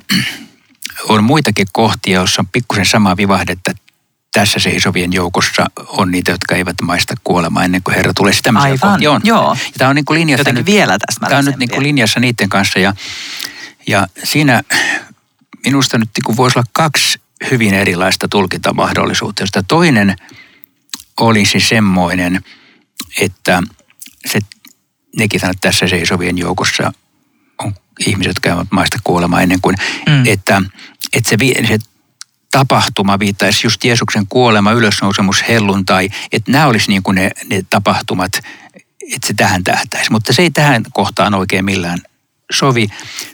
on 1.09 1.23
muitakin 1.23 1.67
kohtia, 1.71 2.13
joissa 2.19 2.41
on 2.41 2.47
pikkusen 2.47 2.85
samaa 2.85 3.17
vivahdetta 3.17 3.71
tässä 4.33 4.59
seisovien 4.59 5.13
joukossa 5.13 5.65
on 5.87 6.11
niitä, 6.11 6.31
jotka 6.31 6.55
eivät 6.55 6.75
maista 6.81 7.13
kuolemaa 7.23 7.63
ennen 7.63 7.83
kuin 7.83 7.95
Herra 7.95 8.13
tulee. 8.13 8.33
Sitä 8.33 8.53
Aivan, 8.55 8.93
on. 9.07 9.21
joo. 9.23 9.57
Ja 9.65 9.71
tämä 9.77 9.89
on 9.89 9.95
niin 9.95 10.05
kuin 10.05 10.19
linjassa 10.19 10.51
nyt, 10.51 10.65
vielä. 10.65 10.97
Tämä 11.19 11.37
on 11.37 11.45
nyt 11.45 11.57
niin 11.57 11.69
kuin 11.69 11.83
linjassa 11.83 12.19
niiden 12.19 12.49
kanssa 12.49 12.79
ja, 12.79 12.93
ja 13.87 14.07
siinä 14.23 14.63
minusta 15.65 15.97
nyt 15.97 16.09
niin 16.17 16.23
kuin 16.25 16.37
voisi 16.37 16.59
olla 16.59 16.67
kaksi 16.73 17.19
hyvin 17.51 17.73
erilaista 17.73 18.27
tulkintamahdollisuutta, 18.27 19.43
josta 19.43 19.63
toinen 19.63 20.15
olisi 21.19 21.59
semmoinen, 21.59 22.41
että 23.21 23.63
se, 24.25 24.39
nekin 25.17 25.39
sanat 25.39 25.57
tässä 25.61 25.87
seisovien 25.87 26.37
joukossa 26.37 26.93
on 27.57 27.75
ihmiset, 28.07 28.29
jotka 28.29 28.49
eivät 28.49 28.67
maista 28.71 28.97
kuolemaa 29.03 29.41
ennen 29.41 29.61
kuin, 29.61 29.75
mm. 30.07 30.25
että, 30.25 30.61
että 31.13 31.29
se, 31.29 31.37
se 31.67 31.77
tapahtuma 32.51 33.19
viittaisi 33.19 33.67
just 33.67 33.83
Jeesuksen 33.83 34.27
kuolema, 34.29 34.71
ylösnousemus, 34.71 35.43
helluntai, 35.47 36.09
että 36.31 36.51
nämä 36.51 36.67
olisi 36.67 36.89
niin 36.89 37.03
kuin 37.03 37.15
ne, 37.15 37.31
ne 37.49 37.65
tapahtumat, 37.69 38.33
että 39.15 39.27
se 39.27 39.33
tähän 39.33 39.63
tähtäisi. 39.63 40.11
Mutta 40.11 40.33
se 40.33 40.41
ei 40.41 40.51
tähän 40.51 40.83
kohtaan 40.93 41.33
oikein 41.33 41.65
millään 41.65 41.99
sovi. 42.51 42.87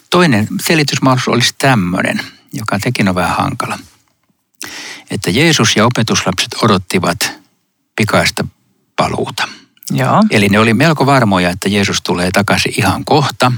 Toinen 0.09 0.47
selitysmahdollisuus 0.61 1.35
olisi 1.35 1.55
tämmöinen, 1.57 2.19
joka 2.53 2.79
tekin 2.79 3.09
on 3.09 3.15
vähän 3.15 3.37
hankala. 3.37 3.79
Että 5.11 5.29
Jeesus 5.29 5.75
ja 5.75 5.85
opetuslapset 5.85 6.55
odottivat 6.61 7.31
pikaista 7.95 8.45
paluuta. 8.95 9.47
Joo. 9.91 10.23
Eli 10.31 10.49
ne 10.49 10.59
oli 10.59 10.73
melko 10.73 11.05
varmoja, 11.05 11.49
että 11.49 11.69
Jeesus 11.69 12.01
tulee 12.01 12.31
takaisin 12.31 12.73
ihan 12.77 13.05
kohta. 13.05 13.51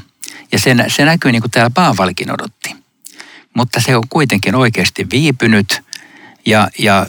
Ja 0.52 0.60
se, 0.60 0.76
se 0.88 1.06
näkyy 1.06 1.32
niin 1.32 1.42
kuin 1.42 1.52
täällä 1.52 1.70
Paavalikin 1.70 2.32
odotti 2.32 2.85
mutta 3.56 3.82
se 3.82 3.96
on 3.96 4.04
kuitenkin 4.10 4.56
oikeasti 4.56 5.08
viipynyt 5.12 5.82
ja, 6.46 6.68
ja 6.80 7.08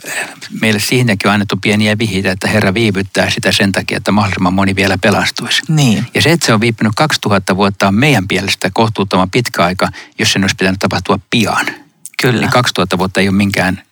meille 0.60 0.80
siihenkin 0.80 1.28
on 1.28 1.34
annettu 1.34 1.56
pieniä 1.56 1.98
vihjeitä, 1.98 2.30
että 2.30 2.48
Herra 2.48 2.74
viivyttää 2.74 3.30
sitä 3.30 3.52
sen 3.52 3.72
takia, 3.72 3.96
että 3.96 4.12
mahdollisimman 4.12 4.54
moni 4.54 4.76
vielä 4.76 4.98
pelastuisi. 4.98 5.62
Niin. 5.68 6.06
Ja 6.14 6.22
se, 6.22 6.32
että 6.32 6.46
se 6.46 6.54
on 6.54 6.60
viipynyt 6.60 6.92
2000 6.96 7.56
vuotta 7.56 7.88
on 7.88 7.94
meidän 7.94 8.24
mielestä 8.30 8.70
kohtuuttoman 8.72 9.30
pitkä 9.30 9.64
aika, 9.64 9.88
jos 10.18 10.32
sen 10.32 10.44
olisi 10.44 10.56
pitänyt 10.56 10.80
tapahtua 10.80 11.18
pian. 11.30 11.66
Kyllä. 12.22 12.40
Niin 12.40 12.50
2000 12.50 12.98
vuotta 12.98 13.20
ei 13.20 13.28
ole 13.28 13.36
minkään 13.36 13.82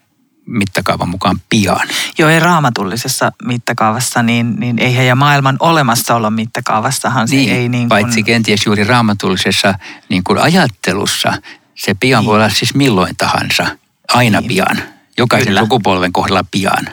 mittakaavan 0.47 1.09
mukaan 1.09 1.41
pian. 1.51 1.89
Joo, 2.19 2.29
ei 2.29 2.41
raamatullisessa 2.41 3.33
mittakaavassa, 3.45 4.23
niin, 4.23 4.57
niin 4.57 4.79
ei 4.79 4.97
heidän 4.97 5.19
maailman 5.19 5.57
olemassaolon 5.61 6.33
mittakaavassahan 6.33 7.29
se 7.29 7.37
niin, 7.37 7.53
ei 7.53 7.69
niin 7.69 7.89
kuin... 7.89 7.89
Paitsi 7.89 8.23
kenties 8.23 8.67
juuri 8.67 8.85
raamatullisessa 8.85 9.75
niin 10.09 10.25
kuin 10.25 10.39
ajattelussa, 10.39 11.33
se 11.75 11.95
pian 11.95 12.21
niin. 12.21 12.27
voi 12.27 12.37
olla 12.37 12.49
siis 12.49 12.75
milloin 12.75 13.17
tahansa, 13.17 13.67
aina 14.09 14.41
niin. 14.41 14.49
pian. 14.49 14.83
Jokaisen 15.19 15.47
Kyllä. 15.47 15.61
sukupolven 15.61 16.13
kohdalla 16.13 16.45
pian. 16.51 16.87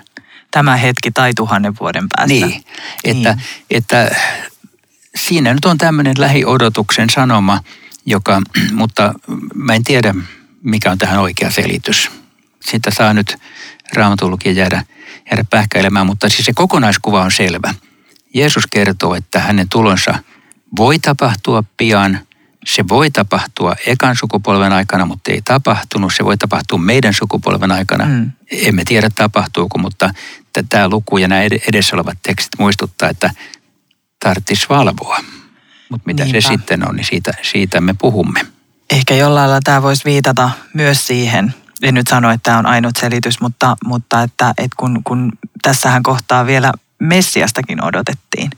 Tämä 0.51 0.75
hetki 0.75 1.11
tai 1.11 1.31
tuhannen 1.35 1.73
vuoden 1.79 2.07
päästä. 2.15 2.33
Niin, 2.33 2.63
että, 3.03 3.33
niin. 3.33 3.45
että 3.71 4.15
siinä 5.15 5.53
nyt 5.53 5.65
on 5.65 5.77
tämmöinen 5.77 6.13
lähiodotuksen 6.17 7.09
sanoma, 7.09 7.59
joka, 8.05 8.41
mutta 8.71 9.13
mä 9.55 9.75
en 9.75 9.83
tiedä 9.83 10.13
mikä 10.63 10.91
on 10.91 10.97
tähän 10.97 11.19
oikea 11.19 11.51
selitys. 11.51 12.11
Sitä 12.61 12.91
saa 12.91 13.13
nyt 13.13 13.37
raamatullukin 13.93 14.55
jäädä, 14.55 14.83
jäädä 15.31 15.43
pähkäilemään, 15.49 16.05
mutta 16.05 16.29
siis 16.29 16.45
se 16.45 16.53
kokonaiskuva 16.55 17.21
on 17.21 17.31
selvä. 17.31 17.73
Jeesus 18.33 18.63
kertoo, 18.67 19.15
että 19.15 19.39
hänen 19.39 19.69
tulonsa 19.69 20.19
voi 20.77 20.99
tapahtua 20.99 21.63
pian– 21.77 22.19
se 22.65 22.87
voi 22.87 23.11
tapahtua 23.11 23.75
ekan 23.85 24.15
sukupolven 24.15 24.73
aikana, 24.73 25.05
mutta 25.05 25.31
ei 25.31 25.41
tapahtunut. 25.41 26.13
Se 26.15 26.25
voi 26.25 26.37
tapahtua 26.37 26.79
meidän 26.79 27.13
sukupolven 27.13 27.71
aikana. 27.71 28.05
Mm. 28.05 28.31
Emme 28.51 28.83
tiedä 28.85 29.09
tapahtuuko, 29.15 29.77
mutta 29.77 30.13
tämä 30.69 30.89
luku 30.89 31.17
ja 31.17 31.27
nämä 31.27 31.41
edessä 31.41 31.95
olevat 31.95 32.17
tekstit 32.23 32.59
muistuttaa, 32.59 33.09
että 33.09 33.29
tarvitsisi 34.19 34.69
valvoa. 34.69 35.19
Mutta 35.89 36.05
mitä 36.05 36.23
Niinpä. 36.23 36.41
se 36.41 36.47
sitten 36.47 36.89
on, 36.89 36.95
niin 36.95 37.05
siitä, 37.05 37.31
siitä 37.41 37.81
me 37.81 37.95
puhumme. 38.01 38.45
Ehkä 38.89 39.15
jollain 39.15 39.49
lailla 39.49 39.61
tämä 39.63 39.81
voisi 39.81 40.05
viitata 40.05 40.49
myös 40.73 41.07
siihen, 41.07 41.53
en 41.81 41.93
nyt 41.93 42.07
sano, 42.07 42.31
että 42.31 42.43
tämä 42.43 42.57
on 42.57 42.65
ainut 42.65 42.95
selitys, 42.99 43.41
mutta, 43.41 43.75
mutta 43.85 44.21
että, 44.21 44.53
että 44.57 44.75
kun, 44.77 45.01
kun 45.03 45.31
tässähän 45.61 46.03
kohtaa 46.03 46.45
vielä 46.45 46.71
Messiastakin 46.99 47.83
odotettiin, 47.83 48.51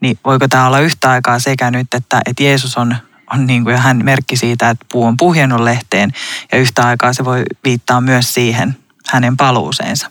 niin 0.00 0.18
voiko 0.24 0.48
tämä 0.48 0.66
olla 0.66 0.80
yhtä 0.80 1.10
aikaa 1.10 1.38
sekä 1.38 1.70
nyt, 1.70 1.94
että, 1.94 2.20
että 2.26 2.42
Jeesus 2.42 2.76
on 2.78 2.96
on 3.32 3.46
niin 3.46 3.64
kuin 3.64 3.76
hän 3.76 4.04
merkki 4.04 4.36
siitä, 4.36 4.70
että 4.70 4.86
puu 4.92 5.04
on 5.04 5.16
puhjennut 5.16 5.60
lehteen 5.60 6.12
ja 6.52 6.58
yhtä 6.58 6.82
aikaa 6.82 7.12
se 7.12 7.24
voi 7.24 7.42
viittaa 7.64 8.00
myös 8.00 8.34
siihen 8.34 8.76
hänen 9.08 9.36
paluuseensa. 9.36 10.10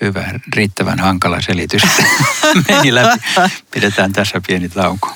Hyvä, 0.00 0.24
riittävän 0.56 0.98
hankala 0.98 1.40
selitys. 1.40 1.82
Meni 2.68 2.94
läpi. 2.94 3.18
Pidetään 3.70 4.12
tässä 4.12 4.40
pieni 4.46 4.68
tauko. 4.68 5.12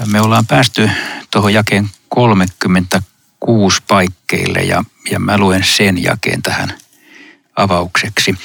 Me 0.05 0.21
ollaan 0.21 0.45
päästy 0.47 0.89
tuohon 1.31 1.53
jakeen 1.53 1.89
36 2.09 3.83
paikkeille 3.87 4.59
ja, 4.59 4.83
ja 5.11 5.19
mä 5.19 5.37
luen 5.37 5.63
sen 5.63 6.03
jakeen 6.03 6.41
tähän 6.41 6.73
avaukseksi. 7.55 8.35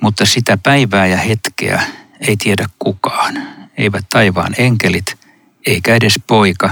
Mutta 0.00 0.26
sitä 0.26 0.58
päivää 0.62 1.06
ja 1.06 1.16
hetkeä 1.16 1.82
ei 2.20 2.36
tiedä 2.36 2.66
kukaan. 2.78 3.48
Eivät 3.76 4.04
taivaan 4.08 4.54
enkelit, 4.58 5.18
eikä 5.66 5.94
edes 5.94 6.20
poika. 6.26 6.70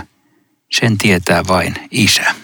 Sen 0.73 0.99
tietää 0.99 1.43
vain 1.49 1.75
isä. 1.91 2.44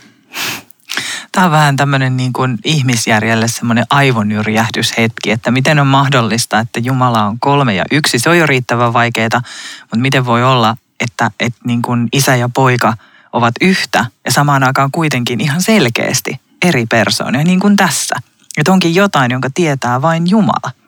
Tämä 1.33 1.47
on 1.47 1.53
vähän 1.53 1.77
tämmöinen 1.77 2.17
niin 2.17 2.33
kuin 2.33 2.59
ihmisjärjelle 2.65 3.49
semmoinen 3.49 3.85
aivonyrjähdyshetki, 3.91 5.31
että 5.31 5.51
miten 5.51 5.79
on 5.79 5.87
mahdollista, 5.87 6.59
että 6.59 6.81
Jumala 6.81 7.25
on 7.25 7.41
kolme 7.41 7.75
ja 7.75 7.85
yksi. 7.91 8.19
Se 8.19 8.31
on 8.31 8.39
jo 8.39 8.47
riittävän 8.47 8.93
vaikeaa, 8.93 9.43
mutta 9.81 9.97
miten 9.97 10.27
voi 10.27 10.45
olla, 10.45 10.77
että, 11.01 11.31
että 11.41 11.61
niin 11.65 11.83
kuin 11.83 12.09
isä 12.13 12.37
ja 12.37 12.49
poika 12.49 12.95
ovat 13.33 13.55
yhtä 13.61 14.07
ja 14.25 14.33
samaan 14.33 14.65
aikaan 14.65 14.91
kuitenkin 14.93 15.41
ihan 15.41 15.63
selkeästi 15.63 16.41
eri 16.63 16.87
persoonia, 16.87 17.45
niin 17.45 17.61
kuin 17.61 17.77
tässä. 17.77 18.17
Että 18.57 18.73
onkin 18.73 18.95
jotain, 18.95 19.31
jonka 19.31 19.49
tietää 19.55 20.03
vain 20.03 20.31
Jumala 20.31 20.80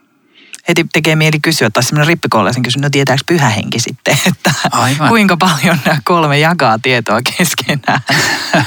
heti 0.69 0.87
tekee 0.93 1.17
mieli 1.17 1.41
kysyä, 1.41 1.71
tai 1.71 1.83
semmoinen 1.83 2.09
rippikoulaisen 2.09 2.63
kysy, 2.63 2.79
no 2.79 2.91
tietääkö 2.91 3.23
pyhä 3.27 3.49
henki 3.49 3.81
sitten, 3.81 4.19
että 4.31 4.53
Aivan. 4.73 5.09
kuinka 5.09 5.37
paljon 5.37 5.79
nämä 5.85 5.99
kolme 6.05 6.39
jakaa 6.39 6.79
tietoa 6.79 7.21
keskenään. 7.37 8.01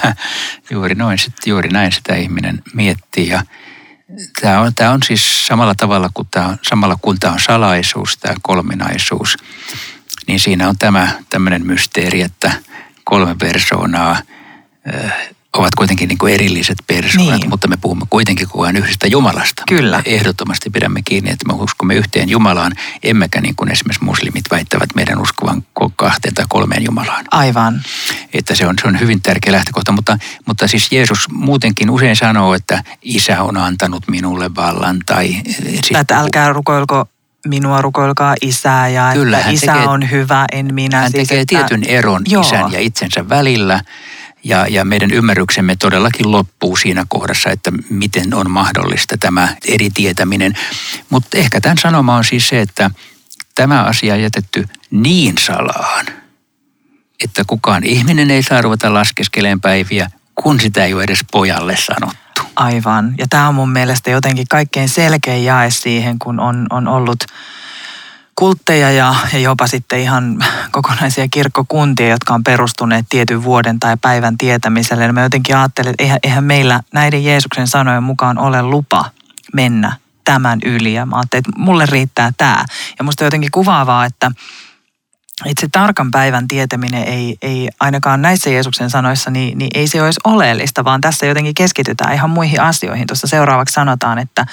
juuri 0.72 0.96
noin, 0.96 1.18
juuri 1.46 1.70
näin 1.70 1.92
sitä 1.92 2.16
ihminen 2.16 2.62
miettii 2.74 3.28
ja 3.28 3.42
Tämä 4.42 4.62
on, 4.62 4.76
tämä 4.76 4.92
on 4.92 5.04
siis 5.04 5.48
samalla 5.48 5.76
tavalla 5.76 6.10
kuin 6.14 6.28
tämä, 6.32 6.58
samalla 6.62 6.98
kun 7.02 7.20
tämä 7.20 7.34
on 7.34 7.40
salaisuus, 7.40 8.18
tämä 8.18 8.36
kolminaisuus, 8.42 9.38
niin 10.28 10.40
siinä 10.40 10.70
on 10.70 10.78
tämä 10.78 11.10
tämmöinen 11.30 11.66
mysteeri, 11.66 12.22
että 12.22 12.52
kolme 13.04 13.36
persoonaa 13.40 14.18
ovat 15.60 15.76
kuitenkin 15.76 16.08
niin 16.08 16.18
kuin 16.18 16.34
erilliset 16.34 16.78
persoonat, 16.88 17.40
niin. 17.40 17.50
mutta 17.50 17.68
me 17.68 17.78
puhumme 17.78 18.06
kuitenkin 18.10 18.48
koko 18.48 18.64
ajan 18.64 18.76
yhdestä 18.76 19.08
Jumalasta. 19.08 19.64
Kyllä. 19.68 19.98
Me 19.98 20.04
ehdottomasti 20.06 20.70
pidämme 20.70 21.02
kiinni, 21.06 21.32
että 21.32 21.46
me 21.48 21.54
uskomme 21.54 21.96
yhteen 21.96 22.30
Jumalaan, 22.30 22.72
emmekä 23.04 23.42
niin 23.42 23.56
kuin 23.56 23.72
esimerkiksi 23.72 24.04
muslimit 24.04 24.46
väittävät 24.52 24.90
meidän 24.96 25.22
uskovan 25.22 25.66
kahteen 25.96 26.34
tai 26.34 26.46
kolmeen 26.50 26.84
Jumalaan. 26.84 27.26
Aivan. 27.32 27.82
Että 28.34 28.56
se 28.56 28.68
on, 28.68 28.76
se 28.82 28.88
on 28.88 29.00
hyvin 29.00 29.22
tärkeä 29.22 29.54
lähtökohta, 29.54 29.92
mutta, 29.92 30.18
mutta 30.46 30.68
siis 30.68 30.92
Jeesus 30.92 31.30
muutenkin 31.32 31.90
usein 31.90 32.16
sanoo, 32.16 32.54
että 32.54 32.84
isä 33.02 33.44
on 33.44 33.58
antanut 33.58 34.04
minulle 34.08 34.56
vallan 34.56 35.00
tai... 35.06 35.36
Että 36.00 36.20
älkää 36.20 36.54
rukoilko 36.54 37.06
minua 37.48 37.82
rukoilkaa 37.82 38.36
isää 38.42 38.90
ja 38.90 39.12
Kyllä, 39.14 39.38
että 39.38 39.52
isä 39.52 39.74
tekee, 39.74 39.88
on 39.88 40.12
hyvä, 40.12 40.46
en 40.52 40.74
minä. 40.74 40.98
Hän 40.98 41.12
siis, 41.12 41.28
tekee 41.28 41.42
että, 41.42 41.56
tietyn 41.56 41.84
eron 41.84 42.22
joo. 42.28 42.42
isän 42.42 42.72
ja 42.72 42.80
itsensä 42.80 43.30
välillä 43.30 43.82
ja, 44.46 44.68
ja 44.68 44.86
meidän 44.86 45.12
ymmärryksemme 45.12 45.76
todellakin 45.76 46.32
loppuu 46.32 46.76
siinä 46.76 47.06
kohdassa, 47.10 47.50
että 47.50 47.72
miten 47.90 48.34
on 48.34 48.52
mahdollista 48.52 49.18
tämä 49.18 49.56
eri 49.68 49.90
tietäminen. 49.90 50.54
Mutta 51.10 51.38
ehkä 51.38 51.62
tämän 51.62 51.78
sanoma 51.78 52.16
on 52.16 52.24
siis 52.24 52.48
se, 52.48 52.62
että 52.62 52.92
tämä 53.56 53.84
asia 53.84 54.14
on 54.14 54.22
jätetty 54.22 54.68
niin 54.92 55.38
salaan, 55.38 56.06
että 57.24 57.44
kukaan 57.48 57.84
ihminen 57.84 58.32
ei 58.32 58.44
saa 58.44 58.62
ruveta 58.62 58.94
laskeskeleen 58.94 59.62
päiviä, 59.62 60.12
kun 60.36 60.60
sitä 60.60 60.86
ei 60.86 60.94
ole 60.94 61.04
edes 61.04 61.26
pojalle 61.32 61.78
sanottu. 61.78 62.42
Aivan. 62.56 63.16
Ja 63.18 63.26
tämä 63.30 63.48
on 63.48 63.56
mun 63.56 63.70
mielestä 63.70 64.12
jotenkin 64.12 64.48
kaikkein 64.50 64.90
selkein 64.90 65.46
jae 65.46 65.72
siihen, 65.72 66.20
kun 66.20 66.40
on, 66.40 66.68
on 66.70 66.88
ollut 66.88 67.24
kultteja 68.36 68.92
ja, 68.92 69.16
ja 69.34 69.40
jopa 69.40 69.68
sitten 69.68 70.00
ihan 70.00 70.44
kokonaisia 70.72 71.28
kirkkokuntia, 71.28 72.10
jotka 72.10 72.34
on 72.34 72.44
perustuneet 72.44 73.06
tietyn 73.10 73.44
vuoden 73.44 73.80
tai 73.80 73.98
päivän 74.02 74.38
tietämiselle. 74.38 75.04
Ja 75.04 75.14
mä 75.14 75.22
jotenkin 75.22 75.58
ajattelin, 75.58 75.90
että 75.90 76.04
eihän, 76.04 76.20
eihän 76.24 76.44
meillä 76.44 76.82
näiden 76.94 77.24
Jeesuksen 77.24 77.68
sanojen 77.68 78.04
mukaan 78.04 78.38
ole 78.38 78.62
lupa 78.62 79.06
mennä 79.54 79.98
tämän 80.24 80.60
yli. 80.66 80.94
Ja 80.94 81.06
mä 81.06 81.16
ajattelin, 81.16 81.44
että 81.50 81.62
mulle 81.62 81.86
riittää 81.86 82.32
tämä. 82.38 82.66
Ja 82.98 83.04
musta 83.04 83.24
jotenkin 83.24 83.52
kuvaavaa, 83.52 84.06
että 84.06 84.32
että 85.46 85.62
se 85.62 85.68
tarkan 85.72 86.12
päivän 86.12 86.48
tietäminen 86.48 87.04
ei, 87.04 87.38
ei 87.42 87.70
ainakaan 87.80 88.22
näissä 88.22 88.50
Jeesuksen 88.50 88.90
sanoissa, 88.90 89.32
niin, 89.32 89.58
niin 89.58 89.72
ei 89.74 89.88
se 89.88 90.04
olisi 90.04 90.20
oleellista, 90.24 90.84
vaan 90.84 91.02
tässä 91.02 91.26
jotenkin 91.26 91.54
keskitytään 91.54 92.14
ihan 92.14 92.30
muihin 92.30 92.62
asioihin. 92.62 93.08
Tuossa 93.08 93.28
seuraavaksi 93.28 93.74
sanotaan, 93.74 94.20
että, 94.20 94.46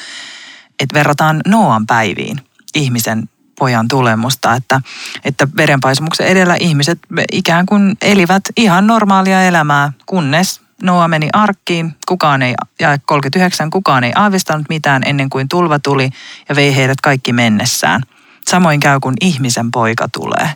että 0.81 0.95
verrataan 0.95 1.41
Noan 1.47 1.87
päiviin 1.87 2.41
ihmisen 2.75 3.29
pojan 3.63 3.89
tulemusta, 3.89 4.55
että, 4.55 4.81
että 5.25 5.49
verenpaisumuksen 5.57 6.27
edellä 6.27 6.57
ihmiset 6.61 6.99
ikään 7.33 7.67
kuin 7.67 7.97
elivät 8.03 8.43
ihan 8.57 8.87
normaalia 8.87 9.43
elämää, 9.43 9.93
kunnes 10.07 10.61
Noa 10.83 11.09
meni 11.09 11.29
arkkiin, 11.33 11.95
kukaan 12.09 12.43
ei, 12.43 12.55
ja 12.81 12.99
39, 13.07 13.71
kukaan 13.71 14.05
ei 14.05 14.13
aavistanut 14.15 14.67
mitään 14.69 15.03
ennen 15.07 15.31
kuin 15.31 15.49
tulva 15.49 15.79
tuli 15.79 16.11
ja 16.49 16.57
vei 16.57 16.77
heidät 16.77 17.01
kaikki 17.01 17.33
mennessään. 17.33 18.03
Samoin 18.51 18.81
käy, 18.81 19.01
kun 19.01 19.15
ihmisen 19.21 19.71
poika 19.71 20.09
tulee. 20.13 20.51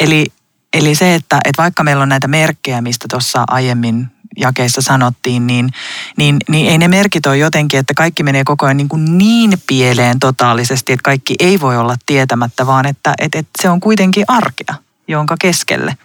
Eli, 0.00 0.26
eli 0.72 0.94
se, 0.94 1.14
että, 1.14 1.38
että 1.44 1.62
vaikka 1.62 1.84
meillä 1.84 2.02
on 2.02 2.08
näitä 2.08 2.28
merkkejä, 2.28 2.80
mistä 2.80 3.06
tuossa 3.10 3.44
aiemmin 3.48 4.10
jakeissa 4.36 4.82
sanottiin, 4.82 5.46
niin, 5.46 5.70
niin, 6.16 6.36
niin 6.48 6.70
ei 6.70 6.78
ne 6.78 6.88
merkit 6.88 7.26
ole 7.26 7.36
jotenkin, 7.36 7.80
että 7.80 7.94
kaikki 7.94 8.22
menee 8.22 8.44
koko 8.44 8.66
ajan 8.66 8.76
niin, 8.76 8.88
kuin 8.88 9.18
niin 9.18 9.52
pieleen 9.66 10.18
totaalisesti, 10.18 10.92
että 10.92 11.02
kaikki 11.02 11.34
ei 11.38 11.60
voi 11.60 11.76
olla 11.76 11.96
tietämättä, 12.06 12.66
vaan 12.66 12.86
että, 12.86 13.14
että, 13.18 13.38
että 13.38 13.50
se 13.62 13.68
on 13.68 13.80
kuitenkin 13.80 14.24
arkea, 14.28 14.74
jonka 15.08 15.36
keskelle 15.40 15.96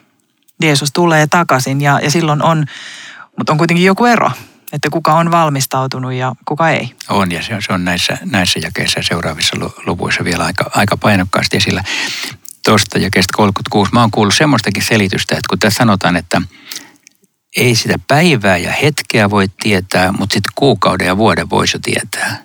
Jeesus 0.61 0.91
tulee 0.93 1.27
takaisin 1.27 1.81
ja, 1.81 1.99
ja 2.03 2.11
silloin 2.11 2.41
on, 2.41 2.65
mutta 3.38 3.51
on 3.51 3.57
kuitenkin 3.57 3.85
joku 3.85 4.05
ero, 4.05 4.31
että 4.73 4.89
kuka 4.89 5.13
on 5.13 5.31
valmistautunut 5.31 6.13
ja 6.13 6.35
kuka 6.45 6.69
ei. 6.69 6.95
On 7.09 7.31
ja 7.31 7.43
se 7.43 7.55
on, 7.55 7.61
se 7.61 7.73
on 7.73 7.85
näissä, 7.85 8.17
näissä 8.31 8.59
jakeissa 8.59 8.99
ja 8.99 9.03
seuraavissa 9.03 9.57
luvuissa 9.85 10.23
vielä 10.23 10.45
aika, 10.45 10.71
aika 10.75 10.97
painokkaasti 10.97 11.57
esillä. 11.57 11.83
Tuosta 12.65 12.99
jakeesta 12.99 13.33
36 13.35 13.91
mä 13.93 14.01
oon 14.01 14.11
kuullut 14.11 14.35
semmoistakin 14.35 14.83
selitystä, 14.83 15.35
että 15.35 15.49
kun 15.49 15.59
tässä 15.59 15.77
sanotaan, 15.77 16.15
että– 16.15 16.41
ei 17.55 17.75
sitä 17.75 17.95
päivää 18.07 18.57
ja 18.57 18.71
hetkeä 18.71 19.29
voi 19.29 19.45
tietää, 19.59 20.11
mutta 20.11 20.33
sitten 20.33 20.51
kuukauden 20.55 21.07
ja 21.07 21.17
vuoden 21.17 21.49
voisi 21.49 21.75
jo 21.77 21.79
tietää. 21.83 22.43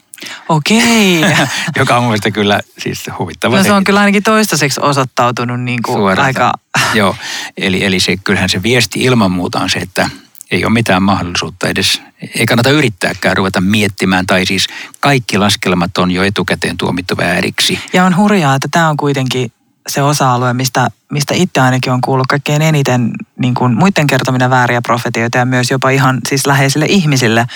Okei. 0.49 1.21
Joka 1.77 1.97
on 1.97 2.03
mielestäni 2.03 2.33
kyllä 2.33 2.61
siis 2.79 3.05
huvittava. 3.19 3.57
No 3.57 3.63
se 3.63 3.73
on 3.73 3.85
kyllä 3.85 4.01
ainakin 4.01 4.23
toistaiseksi 4.23 4.81
osoittautunut 4.83 5.61
niin 5.61 5.83
kuin 5.83 6.19
aika... 6.19 6.53
Joo, 6.95 7.17
eli, 7.57 7.85
eli 7.85 8.01
se, 8.01 8.17
kyllähän 8.17 8.49
se 8.49 8.63
viesti 8.63 9.01
ilman 9.01 9.31
muuta 9.31 9.61
on 9.61 9.71
se, 9.71 9.79
että 9.79 10.11
ei 10.51 10.65
ole 10.65 10.73
mitään 10.73 11.03
mahdollisuutta 11.03 11.69
edes, 11.69 12.03
ei 12.35 12.47
kannata 12.47 12.71
yrittääkään 12.71 13.37
ruveta 13.37 13.61
miettimään, 13.61 14.27
tai 14.27 14.47
siis 14.47 14.67
kaikki 15.01 15.39
laskelmat 15.39 15.99
on 15.99 16.11
jo 16.11 16.23
etukäteen 16.23 16.77
tuomittu 16.77 17.17
vääriksi. 17.17 17.79
Ja 17.93 18.05
on 18.05 18.17
hurjaa, 18.17 18.55
että 18.55 18.69
tämä 18.71 18.89
on 18.89 18.97
kuitenkin 18.97 19.53
se 19.93 20.03
osa-alue, 20.03 20.53
mistä, 20.53 20.89
mistä 21.11 21.35
itse 21.35 21.61
ainakin 21.61 21.93
on 21.93 22.01
kuullut 22.01 22.27
kaikkein 22.27 22.63
eniten 22.63 23.11
niin 23.39 23.55
kuin 23.55 23.75
muiden 23.75 24.07
kertomina 24.07 24.51
vääriä 24.51 24.83
profetioita 24.83 25.39
ja 25.39 25.45
myös 25.45 25.71
jopa 25.71 25.91
ihan 25.91 26.19
siis 26.29 26.47
läheisille 26.47 26.87
ihmisille. 26.89 27.47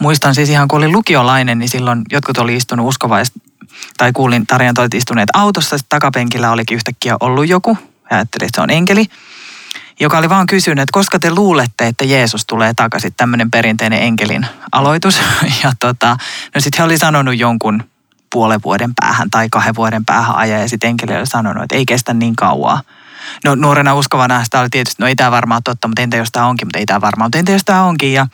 Muistan 0.00 0.34
siis 0.34 0.48
ihan 0.48 0.68
kun 0.68 0.78
olin 0.78 0.92
lukiolainen, 0.92 1.58
niin 1.58 1.68
silloin 1.68 2.02
jotkut 2.12 2.38
oli 2.38 2.56
istunut 2.56 2.88
uskovais, 2.88 3.32
tai 3.96 4.12
kuulin 4.12 4.46
tarjan, 4.46 4.74
istuneet 4.94 5.28
autossa, 5.34 5.76
takapenkillä 5.88 6.50
olikin 6.50 6.74
yhtäkkiä 6.74 7.16
ollut 7.20 7.48
joku, 7.48 7.78
ja 8.10 8.16
ajattelin, 8.16 8.46
että 8.46 8.56
se 8.56 8.62
on 8.62 8.70
enkeli, 8.70 9.06
joka 10.00 10.18
oli 10.18 10.28
vaan 10.28 10.46
kysynyt, 10.46 10.82
että 10.82 10.92
koska 10.92 11.18
te 11.18 11.34
luulette, 11.34 11.86
että 11.86 12.04
Jeesus 12.04 12.46
tulee 12.46 12.74
takaisin, 12.74 13.14
tämmöinen 13.16 13.50
perinteinen 13.50 14.02
enkelin 14.02 14.46
aloitus. 14.72 15.20
Ja 15.64 15.72
tota, 15.80 16.16
no 16.54 16.60
sitten 16.60 16.78
he 16.78 16.84
oli 16.84 16.98
sanonut 16.98 17.38
jonkun 17.38 17.84
puolen 18.32 18.60
vuoden 18.64 18.92
päähän 19.00 19.30
tai 19.30 19.48
kahden 19.50 19.74
vuoden 19.74 20.04
päähän 20.04 20.36
ajaa 20.36 20.60
ja 20.60 20.68
sitten 20.68 20.90
enkeli 20.90 21.16
oli 21.16 21.26
sanonut, 21.26 21.62
että 21.62 21.76
ei 21.76 21.86
kestä 21.86 22.14
niin 22.14 22.36
kauaa. 22.36 22.82
No 23.44 23.54
nuorena 23.54 23.94
uskovana 23.94 24.44
sitä 24.44 24.60
oli 24.60 24.68
tietysti, 24.70 25.02
no 25.02 25.08
ei 25.08 25.16
tämä 25.16 25.30
varmaan 25.30 25.62
totta, 25.62 25.88
mutta 25.88 26.02
entä 26.02 26.16
jos 26.16 26.32
tämä 26.32 26.46
onkin, 26.46 26.66
mutta 26.66 26.78
ei 26.78 26.86
tämä 26.86 27.00
varmaan, 27.00 27.26
mutta 27.26 27.38
entä 27.38 27.52
jos 27.52 27.64
tämä 27.64 27.84
onkin. 27.84 28.12
Ja 28.12 28.26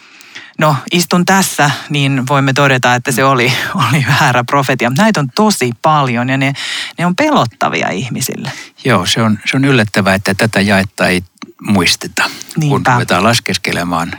no 0.58 0.76
istun 0.92 1.24
tässä, 1.24 1.70
niin 1.90 2.22
voimme 2.28 2.52
todeta, 2.52 2.94
että 2.94 3.12
se 3.12 3.24
oli, 3.24 3.52
oli 3.88 4.06
väärä 4.20 4.44
profetia. 4.44 4.92
Näitä 4.98 5.20
on 5.20 5.28
tosi 5.34 5.72
paljon 5.82 6.28
ja 6.28 6.36
ne, 6.36 6.52
ne 6.98 7.06
on 7.06 7.16
pelottavia 7.16 7.90
ihmisille. 7.90 8.52
Joo, 8.84 9.06
se 9.06 9.22
on, 9.22 9.38
se 9.50 9.56
on 9.56 9.64
yllättävää, 9.64 10.14
että 10.14 10.34
tätä 10.34 10.60
jaetta 10.60 11.06
ei 11.06 11.22
muisteta, 11.62 12.30
Niinpä. 12.56 12.90
kun 12.90 12.94
ruvetaan 12.94 13.24
laskeskelemaan 13.24 14.12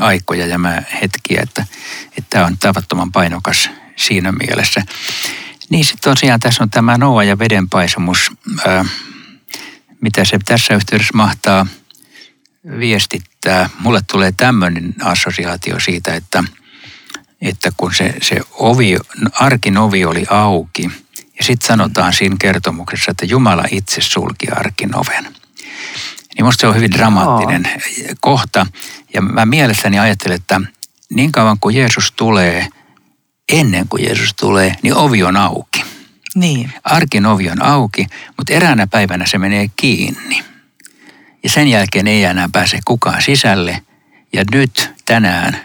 aikoja 0.00 0.46
ja 0.46 0.58
hetkiä, 1.02 1.40
että, 1.42 1.64
että 2.18 2.30
tämä 2.30 2.46
on 2.46 2.58
tavattoman 2.58 3.12
painokas 3.12 3.70
siinä 4.00 4.32
mielessä. 4.32 4.82
Niin 5.68 5.84
sitten 5.84 6.14
tosiaan 6.14 6.40
tässä 6.40 6.62
on 6.62 6.70
tämä 6.70 6.98
Noa 6.98 7.24
ja 7.24 7.38
vedenpaisumus, 7.38 8.30
ää, 8.66 8.84
mitä 10.00 10.24
se 10.24 10.38
tässä 10.44 10.74
yhteydessä 10.74 11.16
mahtaa 11.16 11.66
viestittää. 12.78 13.70
Mulle 13.78 14.00
tulee 14.10 14.32
tämmöinen 14.36 14.94
assosiaatio 15.02 15.80
siitä, 15.80 16.14
että, 16.14 16.44
että 17.40 17.72
kun 17.76 17.94
se, 17.94 18.14
se 18.22 18.40
ovi, 18.52 18.96
arkin 19.32 19.78
ovi 19.78 20.04
oli 20.04 20.26
auki, 20.30 20.90
ja 21.38 21.44
sitten 21.44 21.66
sanotaan 21.66 22.12
siinä 22.12 22.36
kertomuksessa, 22.40 23.10
että 23.10 23.26
Jumala 23.26 23.64
itse 23.70 24.00
sulki 24.00 24.48
arkin 24.48 24.96
oven. 24.96 25.34
Niin 26.36 26.44
musta 26.44 26.60
se 26.60 26.66
on 26.66 26.76
hyvin 26.76 26.92
dramaattinen 26.92 27.66
oh. 27.66 28.16
kohta. 28.20 28.66
Ja 29.14 29.22
mä 29.22 29.46
mielessäni 29.46 29.98
ajattelen, 29.98 30.36
että 30.36 30.60
niin 31.10 31.32
kauan 31.32 31.58
kuin 31.60 31.76
Jeesus 31.76 32.12
tulee, 32.12 32.68
ennen 33.50 33.88
kuin 33.88 34.04
Jeesus 34.04 34.34
tulee, 34.34 34.76
niin 34.82 34.94
ovi 34.94 35.22
on 35.22 35.36
auki. 35.36 35.84
Niin. 36.34 36.72
Arkin 36.84 37.26
ovi 37.26 37.50
on 37.50 37.62
auki, 37.62 38.06
mutta 38.36 38.52
eräänä 38.52 38.86
päivänä 38.86 39.26
se 39.26 39.38
menee 39.38 39.66
kiinni. 39.76 40.44
Ja 41.42 41.50
sen 41.50 41.68
jälkeen 41.68 42.06
ei 42.06 42.24
enää 42.24 42.48
pääse 42.52 42.78
kukaan 42.84 43.22
sisälle. 43.22 43.82
Ja 44.32 44.44
nyt 44.52 44.92
tänään, 45.04 45.60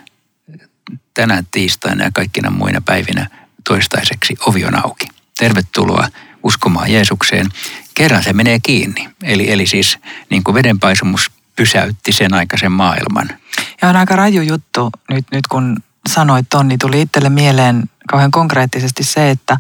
tänään 1.13 1.47
tiistaina 1.51 2.03
ja 2.03 2.11
kaikkina 2.13 2.49
muina 2.49 2.81
päivinä 2.81 3.29
toistaiseksi 3.67 4.37
ovi 4.45 4.65
on 4.65 4.85
auki. 4.85 5.07
Tervetuloa 5.39 6.07
uskomaan 6.43 6.91
Jeesukseen. 6.91 7.49
Kerran 7.93 8.23
se 8.23 8.33
menee 8.33 8.59
kiinni. 8.63 9.09
Eli, 9.23 9.51
eli 9.51 9.67
siis 9.67 9.97
niin 10.29 10.43
kuin 10.43 10.55
vedenpaisumus 10.55 11.31
pysäytti 11.55 12.11
sen 12.11 12.33
aikaisen 12.33 12.71
maailman. 12.71 13.29
Ja 13.81 13.89
on 13.89 13.95
aika 13.95 14.15
raju 14.15 14.41
juttu 14.41 14.91
nyt, 15.09 15.25
nyt 15.31 15.47
kun 15.47 15.77
sanoit 16.09 16.45
ton, 16.49 16.67
niin 16.67 16.79
tuli 16.79 17.01
itselle 17.01 17.29
mieleen 17.29 17.89
kauhean 18.07 18.31
konkreettisesti 18.31 19.03
se, 19.03 19.29
että, 19.29 19.57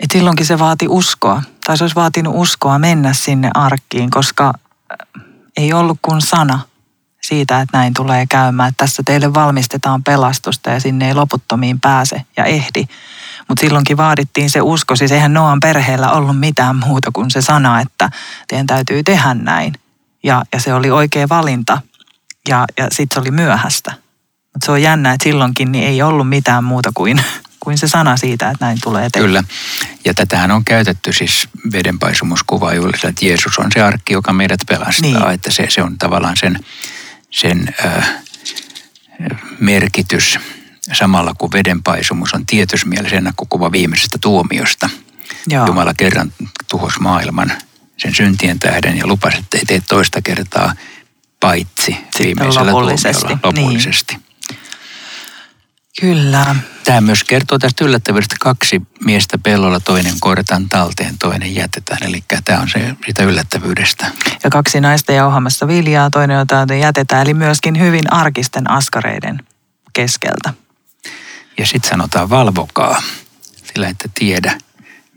että 0.00 0.12
silloinkin 0.12 0.46
se 0.46 0.58
vaati 0.58 0.86
uskoa. 0.88 1.42
Tai 1.66 1.78
se 1.78 1.84
olisi 1.84 1.96
vaatinut 1.96 2.34
uskoa 2.36 2.78
mennä 2.78 3.12
sinne 3.12 3.50
arkkiin, 3.54 4.10
koska 4.10 4.52
ei 5.56 5.72
ollut 5.72 5.98
kuin 6.02 6.20
sana 6.20 6.60
siitä, 7.22 7.60
että 7.60 7.78
näin 7.78 7.94
tulee 7.94 8.26
käymään. 8.26 8.68
Että 8.68 8.84
tässä 8.84 9.02
teille 9.06 9.34
valmistetaan 9.34 10.04
pelastusta 10.04 10.70
ja 10.70 10.80
sinne 10.80 11.08
ei 11.08 11.14
loputtomiin 11.14 11.80
pääse 11.80 12.24
ja 12.36 12.44
ehdi. 12.44 12.84
Mutta 13.48 13.60
silloinkin 13.60 13.96
vaadittiin 13.96 14.50
se 14.50 14.60
usko. 14.60 14.96
Siis 14.96 15.12
eihän 15.12 15.34
Noan 15.34 15.60
perheellä 15.60 16.10
ollut 16.10 16.40
mitään 16.40 16.76
muuta 16.76 17.10
kuin 17.12 17.30
se 17.30 17.40
sana, 17.40 17.80
että 17.80 18.10
teidän 18.48 18.66
täytyy 18.66 19.02
tehdä 19.02 19.34
näin. 19.34 19.74
Ja, 20.22 20.44
ja 20.52 20.60
se 20.60 20.74
oli 20.74 20.90
oikea 20.90 21.28
valinta. 21.28 21.80
Ja, 22.48 22.64
ja 22.78 22.88
sitten 22.92 23.14
se 23.14 23.20
oli 23.20 23.30
myöhäistä. 23.30 24.07
Mutta 24.58 24.66
se 24.66 24.72
on 24.72 24.82
jännä, 24.82 25.12
että 25.12 25.24
silloinkin 25.24 25.72
niin 25.72 25.84
ei 25.84 26.02
ollut 26.02 26.28
mitään 26.28 26.64
muuta 26.64 26.90
kuin, 26.94 27.22
kuin 27.64 27.78
se 27.78 27.88
sana 27.88 28.16
siitä, 28.16 28.50
että 28.50 28.66
näin 28.66 28.78
tulee 28.82 29.10
tehdä. 29.10 29.26
Kyllä. 29.26 29.44
Ja 30.04 30.14
tätähän 30.14 30.50
on 30.50 30.64
käytetty 30.64 31.12
siis 31.12 31.48
vedenpaisumuskuva 31.72 32.74
juuri, 32.74 32.92
että 33.04 33.26
Jeesus 33.26 33.58
on 33.58 33.66
se 33.74 33.82
arkki, 33.82 34.12
joka 34.12 34.32
meidät 34.32 34.60
pelastaa. 34.68 35.10
Niin. 35.10 35.30
Että 35.30 35.50
se, 35.50 35.66
se 35.68 35.82
on 35.82 35.98
tavallaan 35.98 36.36
sen, 36.36 36.58
sen 37.30 37.74
äh, 37.86 38.10
merkitys 39.60 40.38
samalla 40.92 41.34
kuin 41.38 41.52
vedenpaisumus 41.52 42.34
on 42.34 42.46
tietyssä 42.46 42.86
mielessä 42.86 43.16
ennakkokuva 43.16 43.72
viimeisestä 43.72 44.18
tuomiosta. 44.20 44.90
Joo. 45.46 45.66
Jumala 45.66 45.94
kerran 45.96 46.32
tuhos 46.70 47.00
maailman 47.00 47.52
sen 47.96 48.14
syntien 48.14 48.58
tähden 48.58 48.98
ja 48.98 49.06
lupasi, 49.06 49.38
että 49.38 49.58
ei 49.58 49.64
tee 49.64 49.80
toista 49.88 50.22
kertaa 50.22 50.72
paitsi 51.40 51.82
Sitten 51.82 52.24
viimeisellä 52.24 52.72
lopullisesti. 52.72 53.20
tuomiolla 53.20 53.40
lopullisesti. 53.42 54.14
Niin. 54.14 54.27
Kyllä. 56.00 56.56
Tämä 56.84 57.00
myös 57.00 57.24
kertoo 57.24 57.58
tästä 57.58 57.84
yllättävyydestä 57.84 58.36
kaksi 58.40 58.82
miestä 59.04 59.38
pellolla, 59.38 59.80
toinen 59.80 60.14
korjataan 60.20 60.68
talteen, 60.68 61.18
toinen 61.18 61.54
jätetään. 61.54 62.02
Eli 62.02 62.24
tämä 62.44 62.60
on 62.60 62.68
se 62.68 62.94
sitä 63.06 63.22
yllättävyydestä. 63.24 64.10
Ja 64.44 64.50
kaksi 64.50 64.80
naista 64.80 65.12
jauhamassa 65.12 65.68
viljaa, 65.68 66.10
toinen 66.10 66.38
jota 66.38 66.74
jätetään, 66.74 67.22
eli 67.22 67.34
myöskin 67.34 67.78
hyvin 67.78 68.12
arkisten 68.12 68.70
askareiden 68.70 69.42
keskeltä. 69.92 70.54
Ja 71.58 71.66
sitten 71.66 71.90
sanotaan 71.90 72.30
valvokaa, 72.30 73.02
sillä 73.64 73.88
ette 73.88 74.10
tiedä, 74.14 74.58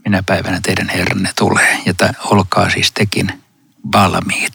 minä 0.06 0.24
päivänä 0.24 0.60
teidän 0.63 0.89
herranne 0.89 1.30
tulee. 1.38 1.78
Ja 1.86 1.94
tämä, 1.94 2.13
olkaa 2.26 2.70
siis 2.70 2.91
tekin 2.91 3.44
valmiit. 3.91 4.54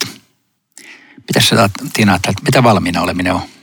Mitä 1.16 1.40
sä 1.40 1.68
Tiina, 1.92 2.18
mitä 2.44 2.62
valmiina 2.62 3.00
oleminen 3.00 3.34
on? 3.34 3.55